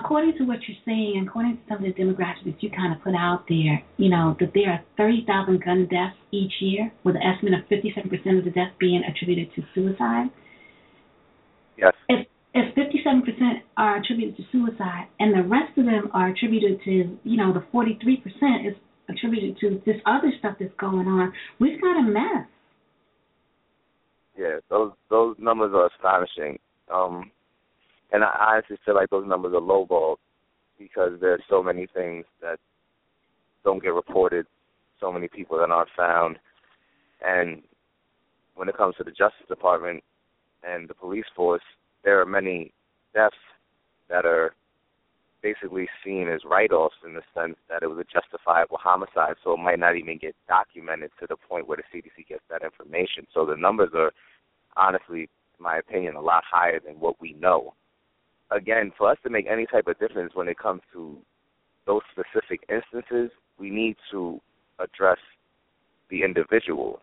[0.00, 3.02] according to what you're saying, according to some of the demographics that you kind of
[3.02, 7.22] put out there, you know, that there are 30,000 gun deaths each year, with an
[7.22, 10.30] estimate of 57% of the deaths being attributed to suicide.
[11.76, 11.92] Yes.
[12.08, 13.24] If if 57%
[13.78, 17.64] are attributed to suicide and the rest of them are attributed to, you know, the
[17.72, 18.76] 43% is
[19.08, 22.46] attributed to this other stuff that's going on, we've got a mess.
[24.36, 26.58] Yeah, those those numbers are astonishing.
[26.92, 27.30] Um,
[28.12, 30.16] and I honestly feel like those numbers are lowballed
[30.78, 32.58] because there's so many things that
[33.64, 34.46] don't get reported,
[35.00, 36.38] so many people that aren't found,
[37.24, 37.62] and
[38.54, 40.02] when it comes to the Justice Department
[40.62, 41.62] and the police force,
[42.04, 42.72] there are many
[43.14, 43.36] deaths
[44.08, 44.54] that are
[45.42, 49.58] basically seen as write-offs in the sense that it was a justifiable homicide, so it
[49.58, 53.26] might not even get documented to the point where the CDC gets that information.
[53.34, 54.12] So the numbers are
[54.76, 57.74] honestly, in my opinion, a lot higher than what we know.
[58.54, 61.16] Again, for us to make any type of difference when it comes to
[61.86, 64.40] those specific instances, we need to
[64.78, 65.18] address
[66.10, 67.00] the individual.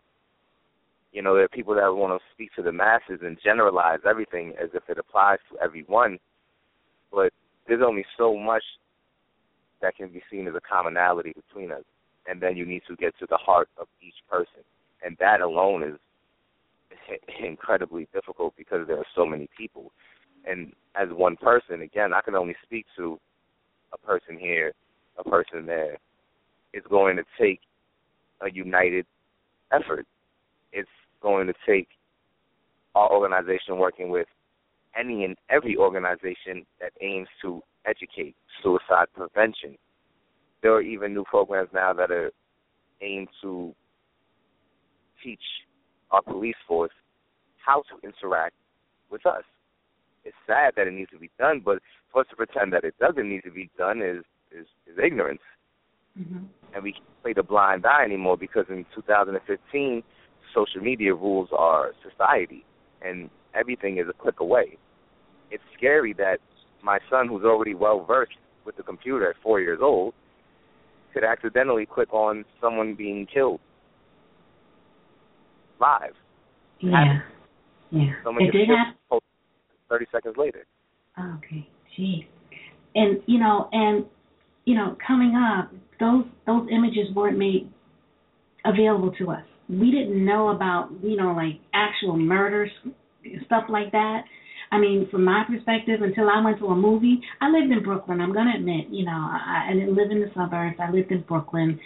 [1.12, 4.54] You know, there are people that want to speak to the masses and generalize everything
[4.62, 6.18] as if it applies to everyone,
[7.12, 7.32] but
[7.66, 8.62] there's only so much
[9.82, 11.82] that can be seen as a commonality between us,
[12.28, 14.62] and then you need to get to the heart of each person,
[15.04, 15.96] and that alone is
[17.42, 19.90] incredibly difficult because there are so many people,
[20.46, 23.18] and as one person, again, I can only speak to
[23.92, 24.72] a person here,
[25.18, 25.98] a person there.
[26.72, 27.60] It's going to take
[28.40, 29.06] a united
[29.72, 30.06] effort.
[30.72, 30.88] It's
[31.22, 31.88] going to take
[32.94, 34.26] our organization working with
[34.98, 39.76] any and every organization that aims to educate suicide prevention.
[40.62, 42.30] There are even new programs now that are
[43.00, 43.74] aimed to
[45.22, 45.40] teach
[46.10, 46.92] our police force
[47.64, 48.54] how to interact
[49.10, 49.44] with us.
[50.24, 51.78] It's sad that it needs to be done, but
[52.12, 55.40] for us to pretend that it doesn't need to be done is is, is ignorance.
[56.18, 56.44] Mm-hmm.
[56.74, 60.02] And we can't play the blind eye anymore because in 2015
[60.54, 62.64] social media rules our society,
[63.02, 64.76] and everything is a click away.
[65.50, 66.38] It's scary that
[66.82, 70.14] my son, who's already well versed with the computer at four years old,
[71.12, 73.60] could accidentally click on someone being killed
[75.80, 76.14] live.
[76.80, 77.20] Yeah.
[77.90, 78.12] Yeah.
[78.22, 79.20] Someone it did happen.
[79.90, 80.64] Thirty seconds later.
[81.18, 81.68] Oh, okay.
[81.94, 82.26] Gee.
[82.94, 84.06] And you know, and
[84.64, 87.70] you know, coming up, those those images weren't made
[88.64, 92.70] available to us we didn't know about you know like actual murders
[93.46, 94.22] stuff like that
[94.72, 98.20] I mean, from my perspective, until I went to a movie, I lived in Brooklyn.
[98.20, 100.76] I'm gonna admit, you know, I, I didn't live in the suburbs.
[100.78, 101.80] I lived in Brooklyn,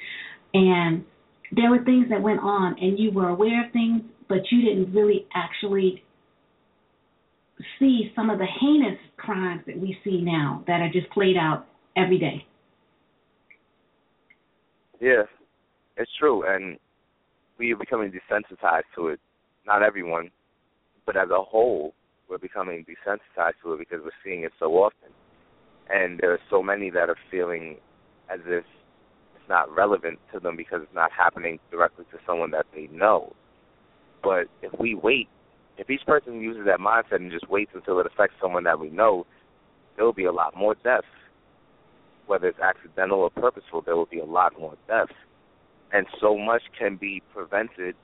[0.52, 1.02] and
[1.52, 4.92] there were things that went on, and you were aware of things, but you didn't
[4.94, 6.02] really actually
[7.78, 11.66] see some of the heinous crimes that we see now that are just played out
[11.96, 12.44] every day.
[15.00, 15.22] Yeah,
[15.96, 16.78] it's true, and
[17.58, 19.20] we are becoming desensitized to it.
[19.66, 20.30] Not everyone,
[21.06, 21.94] but as a whole,
[22.28, 25.10] we're becoming desensitized to it because we're seeing it so often.
[25.88, 27.76] And there are so many that are feeling
[28.32, 28.64] as if
[29.36, 33.34] it's not relevant to them because it's not happening directly to someone that they know.
[34.22, 35.28] But if we wait,
[35.76, 38.90] if each person uses that mindset and just waits until it affects someone that we
[38.90, 39.26] know,
[39.96, 41.06] there will be a lot more deaths.
[42.26, 45.12] Whether it's accidental or purposeful, there will be a lot more deaths.
[45.92, 47.94] And so much can be prevented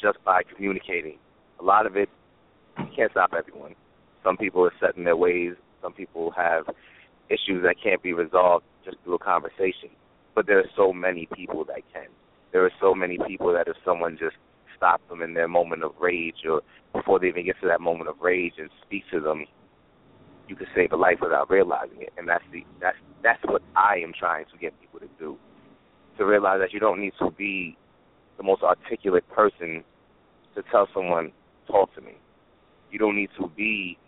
[0.00, 1.18] just by communicating.
[1.60, 2.08] A lot of it
[2.78, 3.74] you can't stop everyone.
[4.22, 5.54] Some people are set in their ways.
[5.82, 6.64] Some people have
[7.28, 9.90] issues that can't be resolved just through a conversation.
[10.34, 12.06] But there are so many people that can.
[12.52, 14.36] There are so many people that if someone just
[14.84, 16.60] stopped them in their moment of rage or
[16.92, 19.44] before they even get to that moment of rage and speak to them,
[20.48, 22.12] you can save a life without realizing it.
[22.18, 25.36] And that's the that's that's what I am trying to get people to do.
[26.18, 27.76] To realize that you don't need to be
[28.36, 29.82] the most articulate person
[30.54, 31.32] to tell someone,
[31.66, 32.12] talk to me
[32.94, 33.98] you don't need to be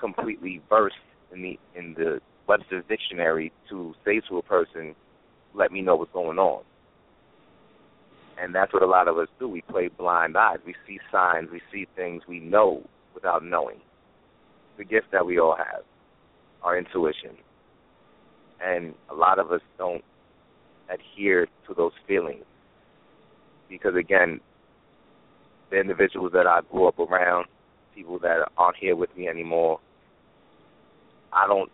[0.00, 0.96] completely versed
[1.30, 4.94] in the in the Webster's dictionary to say to a person,
[5.54, 6.64] "Let me know what's going on."
[8.40, 9.48] And that's what a lot of us do.
[9.48, 10.58] We play blind eyes.
[10.64, 11.48] We see signs.
[11.50, 12.82] We see things we know
[13.14, 13.80] without knowing.
[14.76, 15.82] The gift that we all have,
[16.62, 17.36] our intuition,
[18.64, 20.04] and a lot of us don't
[20.88, 22.44] adhere to those feelings
[23.68, 24.40] because again
[25.70, 27.46] the individuals that I grew up around,
[27.94, 29.80] people that aren't here with me anymore,
[31.32, 31.70] I don't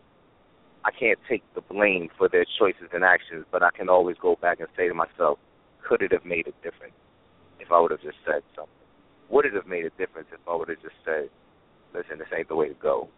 [0.85, 4.37] I can't take the blame for their choices and actions, but I can always go
[4.40, 5.38] back and say to myself,
[5.87, 6.94] could it have made a difference
[7.61, 8.73] if I would have just said something?
[9.31, 11.29] Would it have made a difference if I would have just said,
[11.94, 13.09] listen, this ain't the way to go?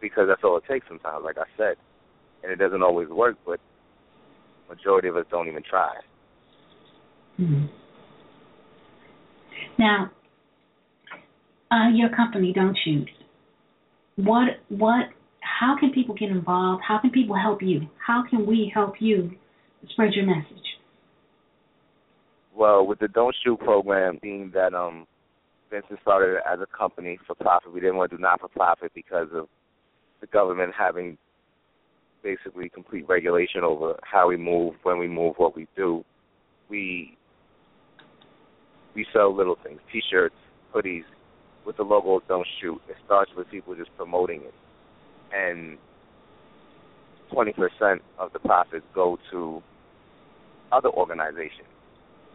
[0.00, 1.76] Because that's all it takes sometimes, like I said.
[2.42, 3.60] And it doesn't always work, but
[4.68, 5.94] majority of us don't even try.
[7.40, 7.66] Mm-hmm.
[9.78, 10.10] Now,
[11.70, 13.08] uh, your company, Don't Shoot?
[14.16, 15.08] What what?
[15.40, 16.82] How can people get involved?
[16.86, 17.82] How can people help you?
[18.04, 19.32] How can we help you
[19.90, 20.65] spread your message?
[22.56, 25.06] Well, with the Don't Shoot program, being that um,
[25.70, 28.92] Vincent started as a company for profit, we didn't want to do not for profit
[28.94, 29.46] because of
[30.22, 31.18] the government having
[32.22, 36.02] basically complete regulation over how we move, when we move, what we do.
[36.70, 37.18] We
[38.94, 40.34] we sell little things, T-shirts,
[40.74, 41.04] hoodies,
[41.66, 44.54] with the logo "Don't Shoot." It starts with people just promoting it,
[45.30, 45.76] and
[47.30, 49.62] 20% of the profits go to
[50.72, 51.68] other organizations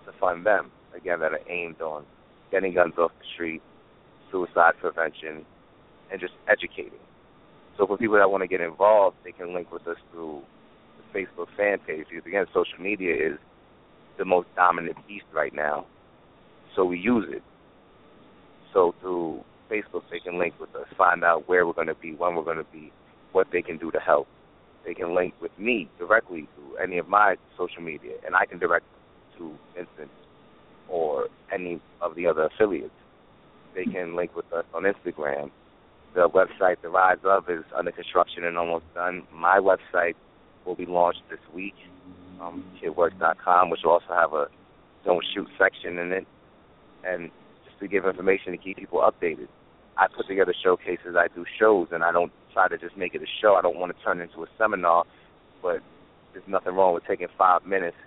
[0.06, 0.72] to fund them.
[0.96, 2.06] Again, that are aimed on
[2.52, 3.62] getting guns off the street,
[4.30, 5.46] suicide prevention,
[6.12, 7.00] and just educating.
[7.78, 10.42] So for people that want to get involved, they can link with us through
[10.98, 13.40] the Facebook fan page because again, social media is
[14.18, 15.86] the most dominant beast right now
[16.76, 17.44] so we use it.
[18.74, 22.14] So through Facebook, they can link with us, find out where we're going to be,
[22.14, 22.92] when we're going to be,
[23.32, 24.28] what they can do to help.
[24.86, 28.60] They can link with me directly through any of my social media, and I can
[28.60, 28.86] direct
[29.42, 30.08] to
[30.90, 32.94] or any of the other affiliates.
[33.74, 35.50] They can link with us on Instagram.
[36.14, 39.24] The website, The Rise of, is under construction and almost done.
[39.34, 40.16] My website
[40.66, 41.76] will be launched this week,
[42.42, 44.48] um, kidworks.com, which will also have a
[45.06, 46.28] don't shoot section in it
[47.04, 47.32] and
[47.66, 49.48] just to give information to keep people updated.
[49.98, 51.16] I put together showcases.
[51.18, 53.56] I do shows, and I don't try to just make it a show.
[53.56, 55.06] I don't want to turn it into a seminar,
[55.62, 55.80] but
[56.34, 57.98] there's nothing wrong with taking five minutes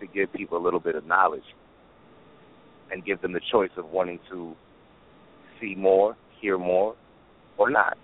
[0.00, 1.44] to give people a little bit of knowledge
[2.90, 4.54] and give them the choice of wanting to
[5.60, 6.94] see more, hear more,
[7.58, 7.96] or not.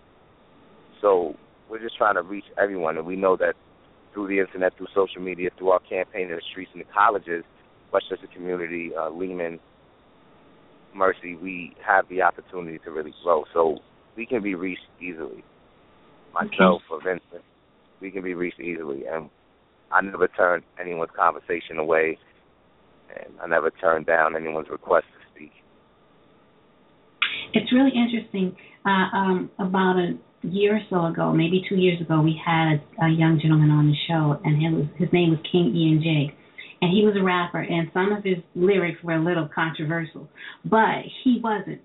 [1.01, 1.37] So
[1.69, 3.55] we're just trying to reach everyone, and we know that
[4.13, 7.45] through the internet, through social media, through our campaign in the streets and the colleges,
[7.93, 9.59] Westchester community, uh, Lehman,
[10.95, 13.45] Mercy, we have the opportunity to really grow.
[13.53, 13.79] So
[14.17, 15.45] we can be reached easily.
[16.35, 16.91] Myself okay.
[16.91, 17.45] or Vincent,
[18.01, 19.05] we can be reached easily.
[19.07, 19.29] And
[19.93, 22.19] I never turn anyone's conversation away,
[23.15, 25.53] and I never turn down anyone's request to speak.
[27.53, 28.57] It's really interesting.
[28.85, 33.09] Uh, um, about a year or so ago, maybe two years ago, we had a,
[33.09, 36.35] young gentleman on the show, and his, his name was King Ian J.
[36.81, 40.29] and he was a rapper, and some of his lyrics were a little controversial,
[40.65, 41.81] but he wasn't.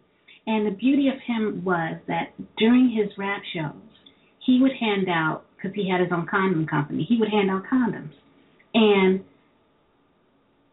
[0.47, 3.75] And the beauty of him was that during his rap shows,
[4.45, 7.05] he would hand out because he had his own condom company.
[7.07, 8.13] He would hand out condoms,
[8.73, 9.23] and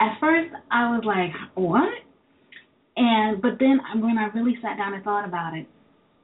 [0.01, 1.89] at first I was like, what?
[2.97, 5.66] And but then when I really sat down and thought about it,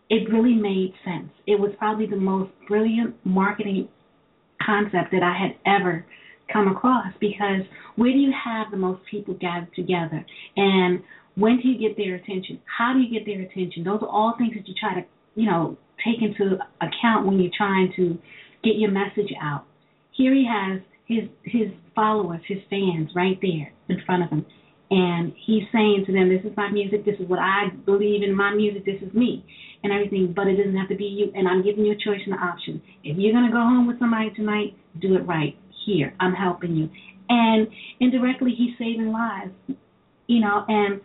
[0.09, 1.31] it really made sense.
[1.47, 3.89] It was probably the most brilliant marketing
[4.65, 6.05] concept that I had ever
[6.53, 7.63] come across because
[7.97, 10.25] where do you have the most people gathered together
[10.57, 11.01] and
[11.37, 12.61] when do you get their attention?
[12.67, 13.85] How do you get their attention?
[13.85, 15.07] Those are all things that you try to,
[15.37, 18.19] you know, take into account when you're trying to
[18.63, 19.65] get your message out.
[20.13, 24.47] Here he has his his followers, his fans right there in front of him.
[24.91, 28.35] And he's saying to them, This is my music, this is what I believe in
[28.35, 29.45] my music, this is me
[29.83, 32.21] and everything, but it doesn't have to be you and I'm giving you a choice
[32.25, 32.83] and an option.
[33.05, 35.57] If you're gonna go home with somebody tonight, do it right.
[35.87, 36.91] Here, I'm helping you.
[37.29, 37.69] And
[38.01, 39.53] indirectly he's saving lives.
[40.27, 41.01] You know, and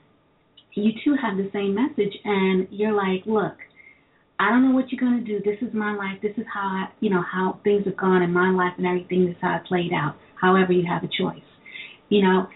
[0.73, 3.57] you too have the same message and you're like, Look,
[4.39, 5.39] I don't know what you're gonna do.
[5.39, 6.19] This is my life.
[6.21, 9.25] This is how I, you know how things have gone in my life and everything.
[9.25, 10.15] This is how it played out.
[10.39, 11.45] However, you have a choice.
[12.09, 12.47] You know,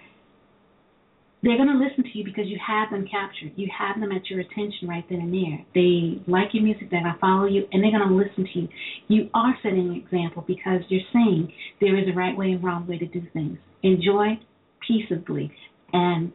[1.41, 3.53] they're to listen to you because you have them captured.
[3.55, 5.65] You have them at your attention right then and there.
[5.73, 8.67] They like your music, they're to follow you, and they're to listen to you.
[9.07, 12.87] You are setting an example because you're saying there is a right way and wrong
[12.87, 13.57] way to do things.
[13.83, 14.37] Enjoy
[14.85, 15.51] peaceably
[15.93, 16.33] and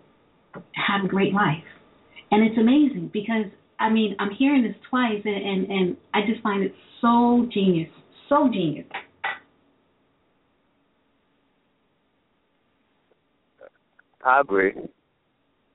[0.73, 1.65] have a great life.
[2.31, 6.43] And it's amazing because I mean, I'm hearing this twice, and, and and I just
[6.43, 7.91] find it so genius,
[8.29, 8.87] so genius.
[14.25, 14.73] I agree,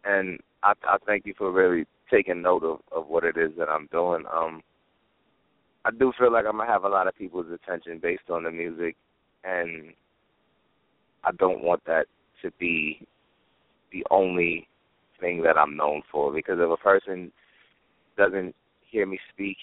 [0.05, 3.69] and I, I thank you for really taking note of of what it is that
[3.69, 4.23] I'm doing.
[4.33, 4.61] Um,
[5.85, 8.51] I do feel like I'm gonna have a lot of people's attention based on the
[8.51, 8.95] music,
[9.43, 9.93] and
[11.23, 12.07] I don't want that
[12.41, 13.05] to be
[13.91, 14.67] the only
[15.19, 16.31] thing that I'm known for.
[16.31, 17.31] Because if a person
[18.19, 19.57] doesn't hear me speak,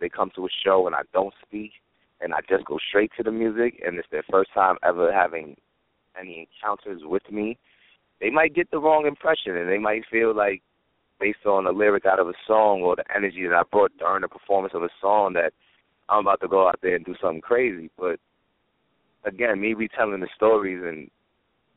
[0.00, 1.72] they come to a show and I don't speak,
[2.20, 5.56] and I just go straight to the music, and it's their first time ever having
[6.18, 7.58] any encounters with me,
[8.20, 10.62] they might get the wrong impression, and they might feel like,
[11.20, 14.22] based on a lyric out of a song or the energy that I brought during
[14.22, 15.52] the performance of a song, that
[16.08, 17.90] I'm about to go out there and do something crazy.
[17.98, 18.20] But
[19.24, 21.10] again, me retelling the stories and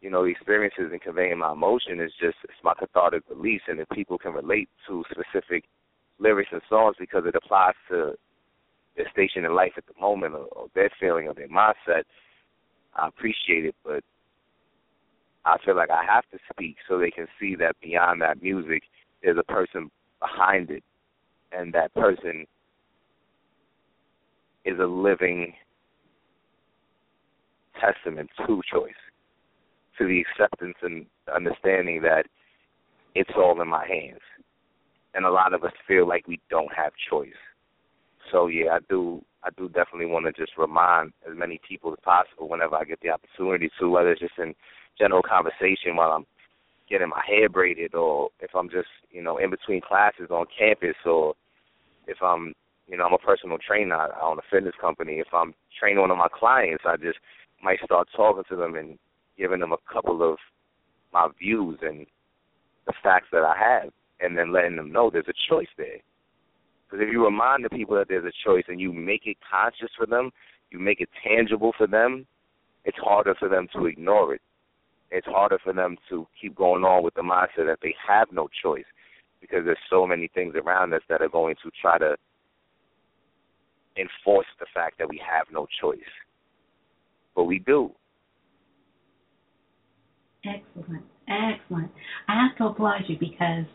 [0.01, 3.79] you know, the experiences and conveying my emotion is just it's my cathartic release and
[3.79, 5.63] if people can relate to specific
[6.21, 8.13] lyrics and songs because it applies to
[8.95, 12.03] their station in life at the moment or, or their feeling or their mindset.
[12.95, 14.03] I appreciate it, but
[15.45, 18.83] I feel like I have to speak so they can see that beyond that music,
[19.23, 20.83] there's a person behind it,
[21.51, 22.45] and that person
[24.65, 25.53] is a living
[27.79, 28.91] testament to choice,
[29.97, 32.25] to the acceptance and understanding that
[33.15, 34.19] it's all in my hands
[35.13, 37.29] and a lot of us feel like we don't have choice.
[38.31, 41.99] So yeah, I do I do definitely want to just remind as many people as
[42.03, 44.53] possible whenever I get the opportunity to, whether it's just in
[44.99, 46.25] general conversation while I'm
[46.89, 50.95] getting my hair braided or if I'm just, you know, in between classes on campus
[51.05, 51.33] or
[52.07, 52.53] if I'm
[52.87, 55.19] you know, I'm a personal trainer, I own a fitness company.
[55.19, 57.19] If I'm training one of my clients, I just
[57.63, 58.99] might start talking to them and
[59.37, 60.37] giving them a couple of
[61.13, 62.05] my views and
[62.85, 63.91] the facts that I have
[64.21, 65.99] and then letting them know there's a choice there.
[66.85, 69.89] Because if you remind the people that there's a choice and you make it conscious
[69.97, 70.31] for them,
[70.71, 72.25] you make it tangible for them,
[72.85, 74.41] it's harder for them to ignore it.
[75.09, 78.47] It's harder for them to keep going on with the mindset that they have no
[78.63, 78.85] choice
[79.41, 82.15] because there's so many things around us that are going to try to
[83.97, 85.99] enforce the fact that we have no choice.
[87.35, 87.91] But we do.
[90.45, 91.03] Excellent.
[91.27, 91.91] Excellent.
[92.27, 93.65] I have to applaud you because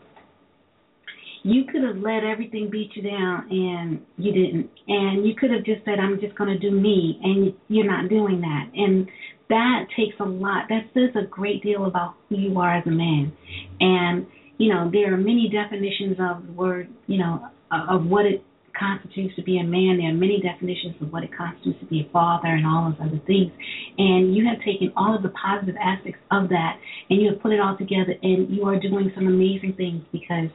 [1.47, 4.69] you could have let everything beat you down and you didn't.
[4.87, 8.09] And you could have just said i'm just going to do me and you're not
[8.09, 8.69] doing that.
[8.75, 9.07] And
[9.49, 10.65] that takes a lot.
[10.69, 13.31] That says a great deal about who you are as a man.
[13.79, 14.27] And
[14.57, 18.43] you know there are many definitions of the word you know of what it
[18.77, 19.97] constitutes to be a man.
[19.97, 23.07] There are many definitions of what it constitutes to be a father and all those
[23.07, 23.51] other things.
[23.97, 26.77] And you have taken all of the positive aspects of that
[27.09, 30.49] and you have put it all together and you are doing some amazing things because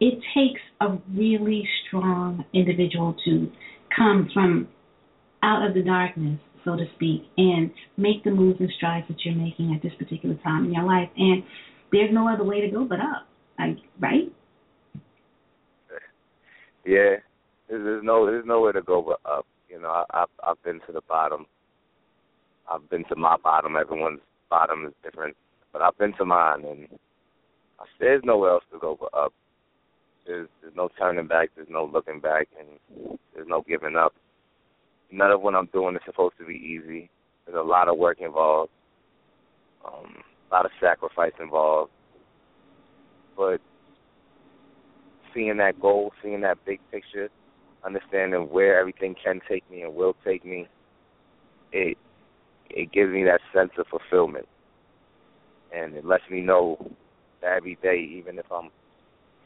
[0.00, 3.50] it takes a really strong individual to
[3.94, 4.68] come from
[5.42, 9.34] out of the darkness, so to speak, and make the moves and strides that you're
[9.34, 11.08] making at this particular time in your life.
[11.16, 11.42] And
[11.92, 13.28] there's no other way to go but up,
[13.58, 14.32] like, right?
[16.84, 17.16] Yeah,
[17.68, 19.46] there's no there's nowhere to go but up.
[19.68, 21.46] You know, I, I've I've been to the bottom.
[22.70, 23.76] I've been to my bottom.
[23.76, 25.36] Everyone's bottom is different.
[25.72, 26.88] But I've been to mine, and
[27.98, 29.32] there's nowhere else to go but up.
[30.30, 31.48] There's there's no turning back.
[31.56, 34.14] There's no looking back, and there's no giving up.
[35.10, 37.10] None of what I'm doing is supposed to be easy.
[37.44, 38.70] There's a lot of work involved,
[39.84, 41.90] um, a lot of sacrifice involved.
[43.36, 43.58] But
[45.34, 47.28] seeing that goal, seeing that big picture,
[47.84, 50.68] understanding where everything can take me and will take me,
[51.72, 51.98] it
[52.70, 54.46] it gives me that sense of fulfillment,
[55.74, 56.78] and it lets me know
[57.40, 58.70] that every day, even if I'm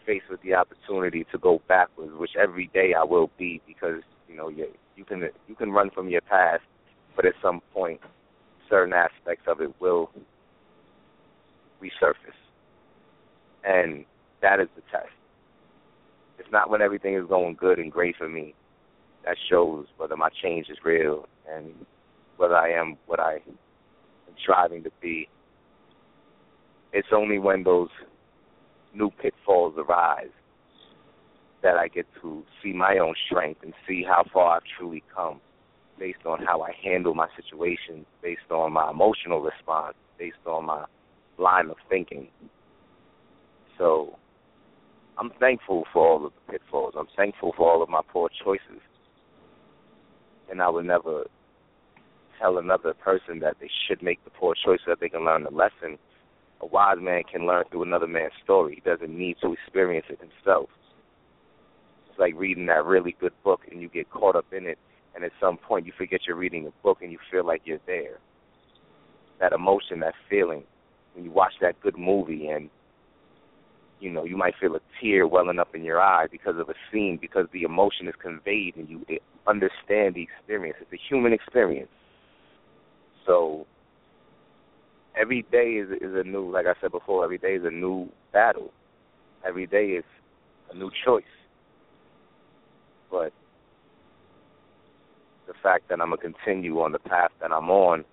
[0.06, 4.36] faced with the opportunity to go backwards, which every day I will be, because you
[4.36, 6.62] know you you can you can run from your past,
[7.16, 8.00] but at some point,
[8.68, 10.10] certain aspects of it will
[11.82, 12.14] resurface,
[13.64, 14.04] and
[14.42, 15.12] that is the test.
[16.38, 18.54] It's not when everything is going good and great for me
[19.24, 21.72] that shows whether my change is real and
[22.36, 23.58] whether I am what I am
[24.42, 25.28] striving to be.
[26.92, 27.88] It's only when those
[28.94, 30.30] new pitfalls arise
[31.62, 35.40] that I get to see my own strength and see how far I've truly come
[35.98, 40.84] based on how I handle my situation, based on my emotional response, based on my
[41.38, 42.28] line of thinking.
[43.78, 44.18] So
[45.18, 46.94] I'm thankful for all of the pitfalls.
[46.98, 48.82] I'm thankful for all of my poor choices.
[50.50, 51.24] And I would never
[52.40, 55.44] tell another person that they should make the poor choice so that they can learn
[55.44, 55.98] the lesson.
[56.64, 58.76] A wise man can learn through another man's story.
[58.76, 60.70] He doesn't need to experience it himself.
[62.08, 64.78] It's like reading that really good book and you get caught up in it
[65.14, 67.80] and at some point you forget you're reading a book and you feel like you're
[67.86, 68.18] there.
[69.40, 70.62] That emotion, that feeling
[71.14, 72.70] when you watch that good movie and
[74.00, 76.74] you know, you might feel a tear welling up in your eye because of a
[76.90, 79.04] scene, because the emotion is conveyed and you
[79.46, 80.78] understand the experience.
[80.80, 81.90] It's a human experience.
[83.26, 83.66] So
[85.20, 88.08] every day is is a new, like I said before, every day is a new
[88.32, 88.70] battle.
[89.46, 90.04] Every day is
[90.72, 91.22] a new choice.
[93.10, 93.32] But
[95.46, 98.04] the fact that I'm gonna continue on the path that I'm on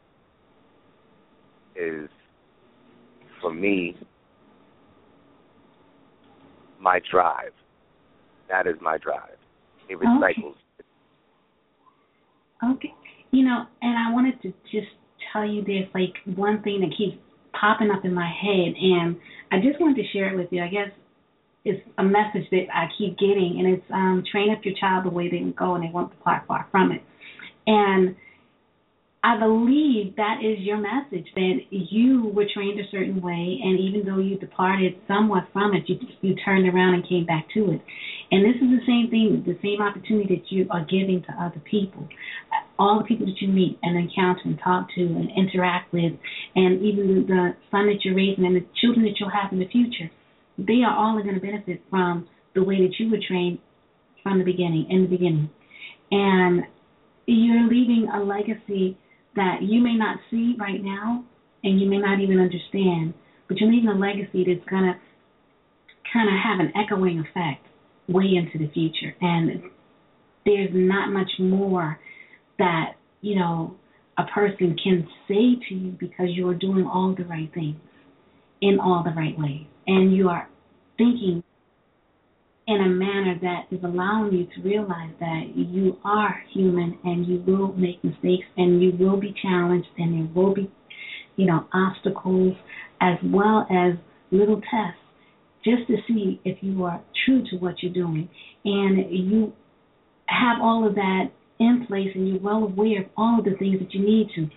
[1.75, 2.09] is,
[3.41, 3.95] for me,
[6.79, 7.53] my drive.
[8.49, 9.37] That is my drive.
[9.89, 10.55] It recycles.
[12.63, 12.69] Okay.
[12.71, 12.93] okay.
[13.31, 14.91] You know, and I wanted to just
[15.31, 17.17] tell you this, like one thing that keeps
[17.59, 19.17] popping up in my head, and
[19.51, 20.63] I just wanted to share it with you.
[20.63, 20.89] I guess
[21.63, 25.09] it's a message that I keep getting, and it's um, train up your child the
[25.09, 27.03] way they can go, and they won't depart far from it.
[27.67, 28.15] And
[29.23, 34.03] I believe that is your message that you were trained a certain way, and even
[34.03, 37.81] though you departed somewhat from it, you you turned around and came back to it.
[38.31, 41.61] And this is the same thing, the same opportunity that you are giving to other
[41.69, 42.07] people.
[42.79, 46.13] All the people that you meet and encounter and talk to and interact with,
[46.55, 49.67] and even the son that you're raising and the children that you'll have in the
[49.67, 50.09] future,
[50.57, 53.59] they are all going to benefit from the way that you were trained
[54.23, 55.49] from the beginning, in the beginning.
[56.09, 56.63] And
[57.27, 58.97] you're leaving a legacy
[59.35, 61.23] that you may not see right now
[61.63, 63.13] and you may not even understand,
[63.47, 67.65] but you're leaving a legacy that's to kind of have an echoing effect
[68.07, 69.15] way into the future.
[69.21, 69.63] And
[70.45, 71.99] there's not much more
[72.57, 73.75] that, you know,
[74.17, 77.77] a person can say to you because you are doing all the right things
[78.61, 79.65] in all the right ways.
[79.87, 80.49] And you are
[80.97, 81.43] thinking
[82.67, 87.43] in a manner that is allowing you to realize that you are human and you
[87.45, 90.71] will make mistakes and you will be challenged and there will be,
[91.35, 92.55] you know, obstacles
[93.01, 93.93] as well as
[94.31, 95.01] little tests
[95.65, 98.29] just to see if you are true to what you're doing.
[98.63, 99.53] And you
[100.27, 101.25] have all of that
[101.59, 104.49] in place and you're well aware of all of the things that you need to.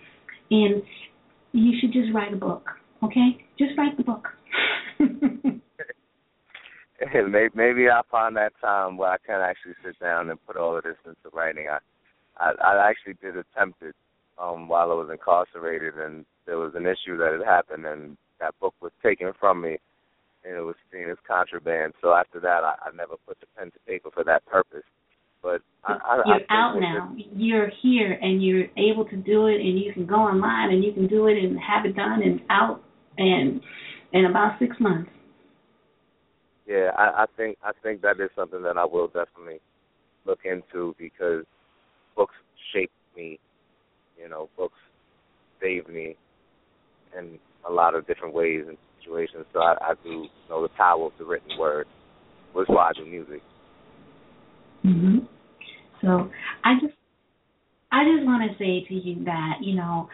[0.51, 0.83] And
[1.53, 2.69] you should just write a book,
[3.03, 3.45] okay?
[3.57, 4.27] Just write the book.
[7.55, 10.83] maybe I'll find that time where I can actually sit down and put all of
[10.83, 11.67] this into writing.
[11.69, 11.79] I
[12.37, 13.95] I, I actually did attempt it
[14.37, 18.59] um, while I was incarcerated, and there was an issue that had happened, and that
[18.59, 19.77] book was taken from me,
[20.43, 21.93] and it was seen as contraband.
[22.01, 24.83] So after that, I, I never put the pen to paper for that purpose.
[25.41, 27.13] But I, you're I out now.
[27.17, 30.83] It, you're here, and you're able to do it, and you can go online, and
[30.83, 32.81] you can do it, and have it done, and out,
[33.17, 33.61] and
[34.11, 35.09] in about six months
[36.67, 39.59] yeah, I, I think I think that is something that I will definitely
[40.25, 41.43] look into because
[42.15, 42.33] books
[42.73, 43.39] shape me.
[44.19, 44.77] You know, books
[45.61, 46.15] save me
[47.17, 47.37] in
[47.67, 49.45] a lot of different ways and situations.
[49.53, 51.87] So I, I do know the power of the written word.
[52.53, 53.41] Which why I do music.
[54.85, 55.27] Mhm.
[56.01, 56.31] So
[56.63, 56.93] I just
[57.91, 60.09] I just want to say to you that you know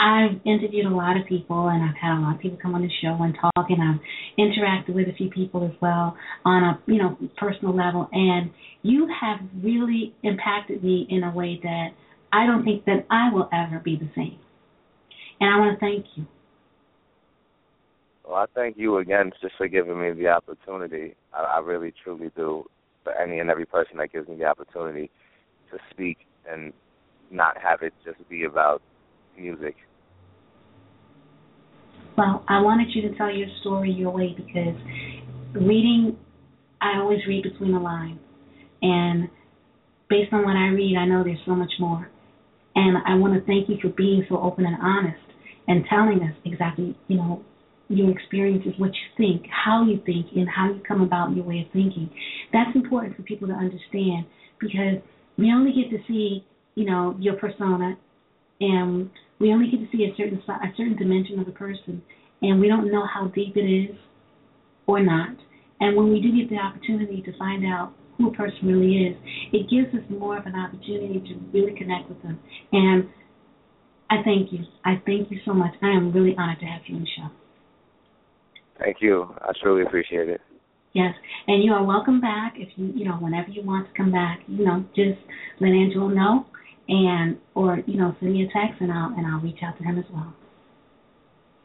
[0.00, 2.80] I've interviewed a lot of people, and I've had a lot of people come on
[2.80, 4.00] the show and talk, and I've
[4.38, 8.08] interacted with a few people as well on a you know personal level.
[8.10, 8.50] And
[8.82, 11.88] you have really impacted me in a way that
[12.32, 14.38] I don't think that I will ever be the same.
[15.38, 16.26] And I want to thank you.
[18.26, 21.14] Well, I thank you again just for giving me the opportunity.
[21.34, 22.64] I, I really, truly do.
[23.02, 25.10] For any and every person that gives me the opportunity
[25.70, 26.18] to speak
[26.50, 26.72] and
[27.30, 28.82] not have it just be about
[29.38, 29.76] music.
[32.20, 34.76] Well, I wanted you to tell your story your way because
[35.54, 36.18] reading,
[36.78, 38.18] I always read between the lines.
[38.82, 39.30] And
[40.10, 42.10] based on what I read, I know there's so much more.
[42.74, 45.16] And I want to thank you for being so open and honest
[45.66, 47.42] and telling us exactly, you know,
[47.88, 51.64] your experiences, what you think, how you think, and how you come about your way
[51.66, 52.10] of thinking.
[52.52, 54.26] That's important for people to understand
[54.60, 55.00] because
[55.38, 56.44] we only get to see,
[56.74, 57.96] you know, your persona,
[58.60, 59.08] and
[59.40, 62.02] we only get to see a certain a certain dimension of a person,
[62.42, 63.96] and we don't know how deep it is
[64.86, 65.34] or not.
[65.80, 69.16] And when we do get the opportunity to find out who a person really is,
[69.52, 72.38] it gives us more of an opportunity to really connect with them.
[72.70, 73.08] And
[74.10, 74.60] I thank you.
[74.84, 75.72] I thank you so much.
[75.82, 77.30] I am really honored to have you on the show.
[78.78, 79.34] Thank you.
[79.40, 80.40] I truly appreciate it.
[80.92, 81.14] Yes,
[81.46, 82.54] and you are welcome back.
[82.56, 85.20] If you, you know, whenever you want to come back, you know, just
[85.60, 86.46] let Angelo know,
[86.90, 89.84] and or you know, send me a text, and I'll and I'll reach out to
[89.84, 90.34] him as well.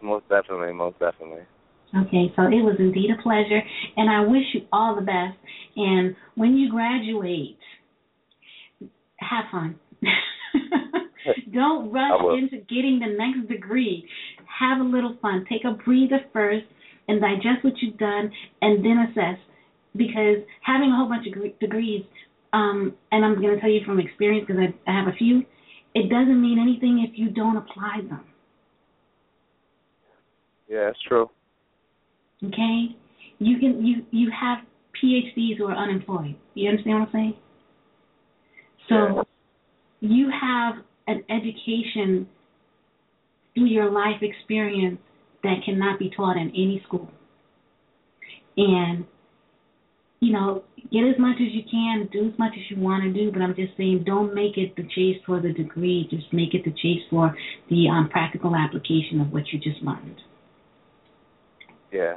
[0.02, 1.42] Most definitely, most definitely.
[1.98, 3.62] Okay, so it was indeed a pleasure,
[3.98, 5.38] and I wish you all the best.
[5.76, 7.58] And when you graduate,
[9.18, 9.76] have fun.
[11.54, 14.08] Don't rush into getting the next degree.
[14.60, 15.46] Have a little fun.
[15.50, 16.66] Take a breather first
[17.08, 19.40] and digest what you've done and then assess.
[19.96, 22.04] Because having a whole bunch of degrees,
[22.56, 25.44] um, and I'm going to tell you from experience because I, I have a few,
[25.94, 28.24] it doesn't mean anything if you don't apply them.
[30.70, 31.30] Yeah, that's true.
[32.44, 32.96] Okay,
[33.40, 34.60] you can you you have
[35.04, 36.36] PhDs who are unemployed.
[36.54, 37.34] You understand what I'm saying?
[38.90, 40.10] So yeah.
[40.10, 40.76] you have
[41.08, 42.28] an education
[43.54, 45.00] through your life experience
[45.44, 47.10] that cannot be taught in any school.
[48.58, 49.06] And
[50.22, 53.14] you know, get as much as you can, do as much as you want to
[53.14, 56.54] do, but I'm just saying don't make it the chase for the degree, just make
[56.54, 57.36] it the chase for
[57.70, 60.22] the um, practical application of what you just learned.
[61.92, 62.16] Yeah.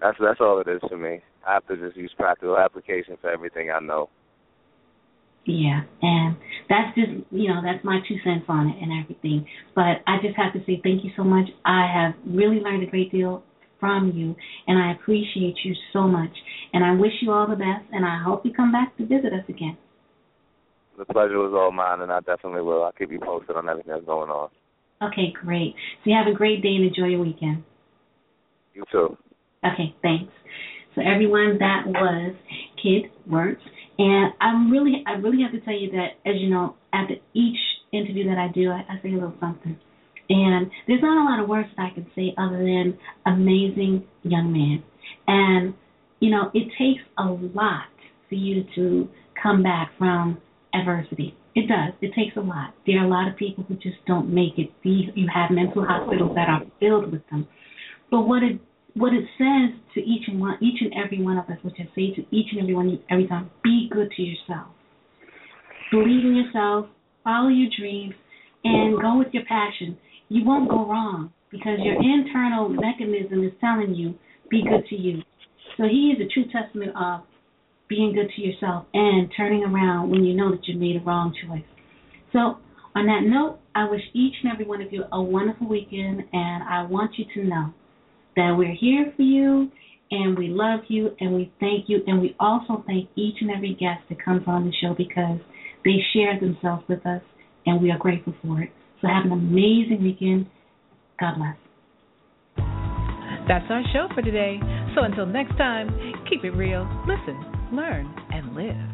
[0.00, 1.20] That's that's all it is to me.
[1.46, 4.10] I have to just use practical application for everything I know.
[5.46, 6.36] Yeah, and
[6.68, 9.46] that's just you know that's my two cents on it and everything.
[9.74, 11.46] But I just have to say thank you so much.
[11.64, 13.42] I have really learned a great deal
[13.80, 14.34] from you,
[14.66, 16.30] and I appreciate you so much.
[16.72, 19.32] And I wish you all the best, and I hope you come back to visit
[19.32, 19.76] us again.
[20.96, 22.84] The pleasure was all mine, and I definitely will.
[22.84, 24.50] I'll keep you posted on everything that's going on.
[25.02, 25.74] Okay, great.
[26.02, 27.64] So you have a great day and enjoy your weekend.
[28.74, 29.16] You too.
[29.64, 30.32] Okay, thanks.
[30.94, 32.34] So everyone, that was
[32.80, 33.10] K.Y.D.
[33.28, 33.62] Works.
[33.98, 37.58] And I'm really, I really have to tell you that, as you know, after each
[37.92, 39.78] interview that I do, I, I say a little something.
[40.28, 44.52] And there's not a lot of words that I can say other than amazing young
[44.52, 44.82] man.
[45.26, 45.74] And,
[46.20, 47.88] you know, it takes a lot
[48.28, 49.08] for you to
[49.40, 50.38] come back from
[50.72, 51.36] adversity.
[51.54, 51.94] It does.
[52.00, 52.74] It takes a lot.
[52.86, 54.70] There are a lot of people who just don't make it.
[54.82, 57.46] You have mental hospitals that are filled with them.
[58.10, 58.60] But what it
[58.94, 61.84] what it says to each and one, each and every one of us, which I
[61.96, 64.68] say to each and every one every time, be good to yourself.
[65.90, 66.86] Believe in yourself,
[67.24, 68.14] follow your dreams,
[68.62, 69.98] and go with your passion.
[70.34, 74.18] You won't go wrong because your internal mechanism is telling you,
[74.50, 75.22] be good to you.
[75.76, 77.20] So he is a true testament of
[77.88, 81.32] being good to yourself and turning around when you know that you made a wrong
[81.46, 81.62] choice.
[82.32, 82.58] So
[82.96, 86.64] on that note, I wish each and every one of you a wonderful weekend, and
[86.64, 87.72] I want you to know
[88.34, 89.70] that we're here for you
[90.10, 93.74] and we love you and we thank you and we also thank each and every
[93.74, 95.38] guest that comes on the show because
[95.84, 97.22] they share themselves with us
[97.66, 98.70] and we are grateful for it.
[99.04, 100.46] So have an amazing weekend.
[101.20, 101.56] God bless.
[103.46, 104.58] That's our show for today.
[104.94, 105.90] So until next time,
[106.30, 107.38] keep it real, listen,
[107.70, 108.93] learn, and live.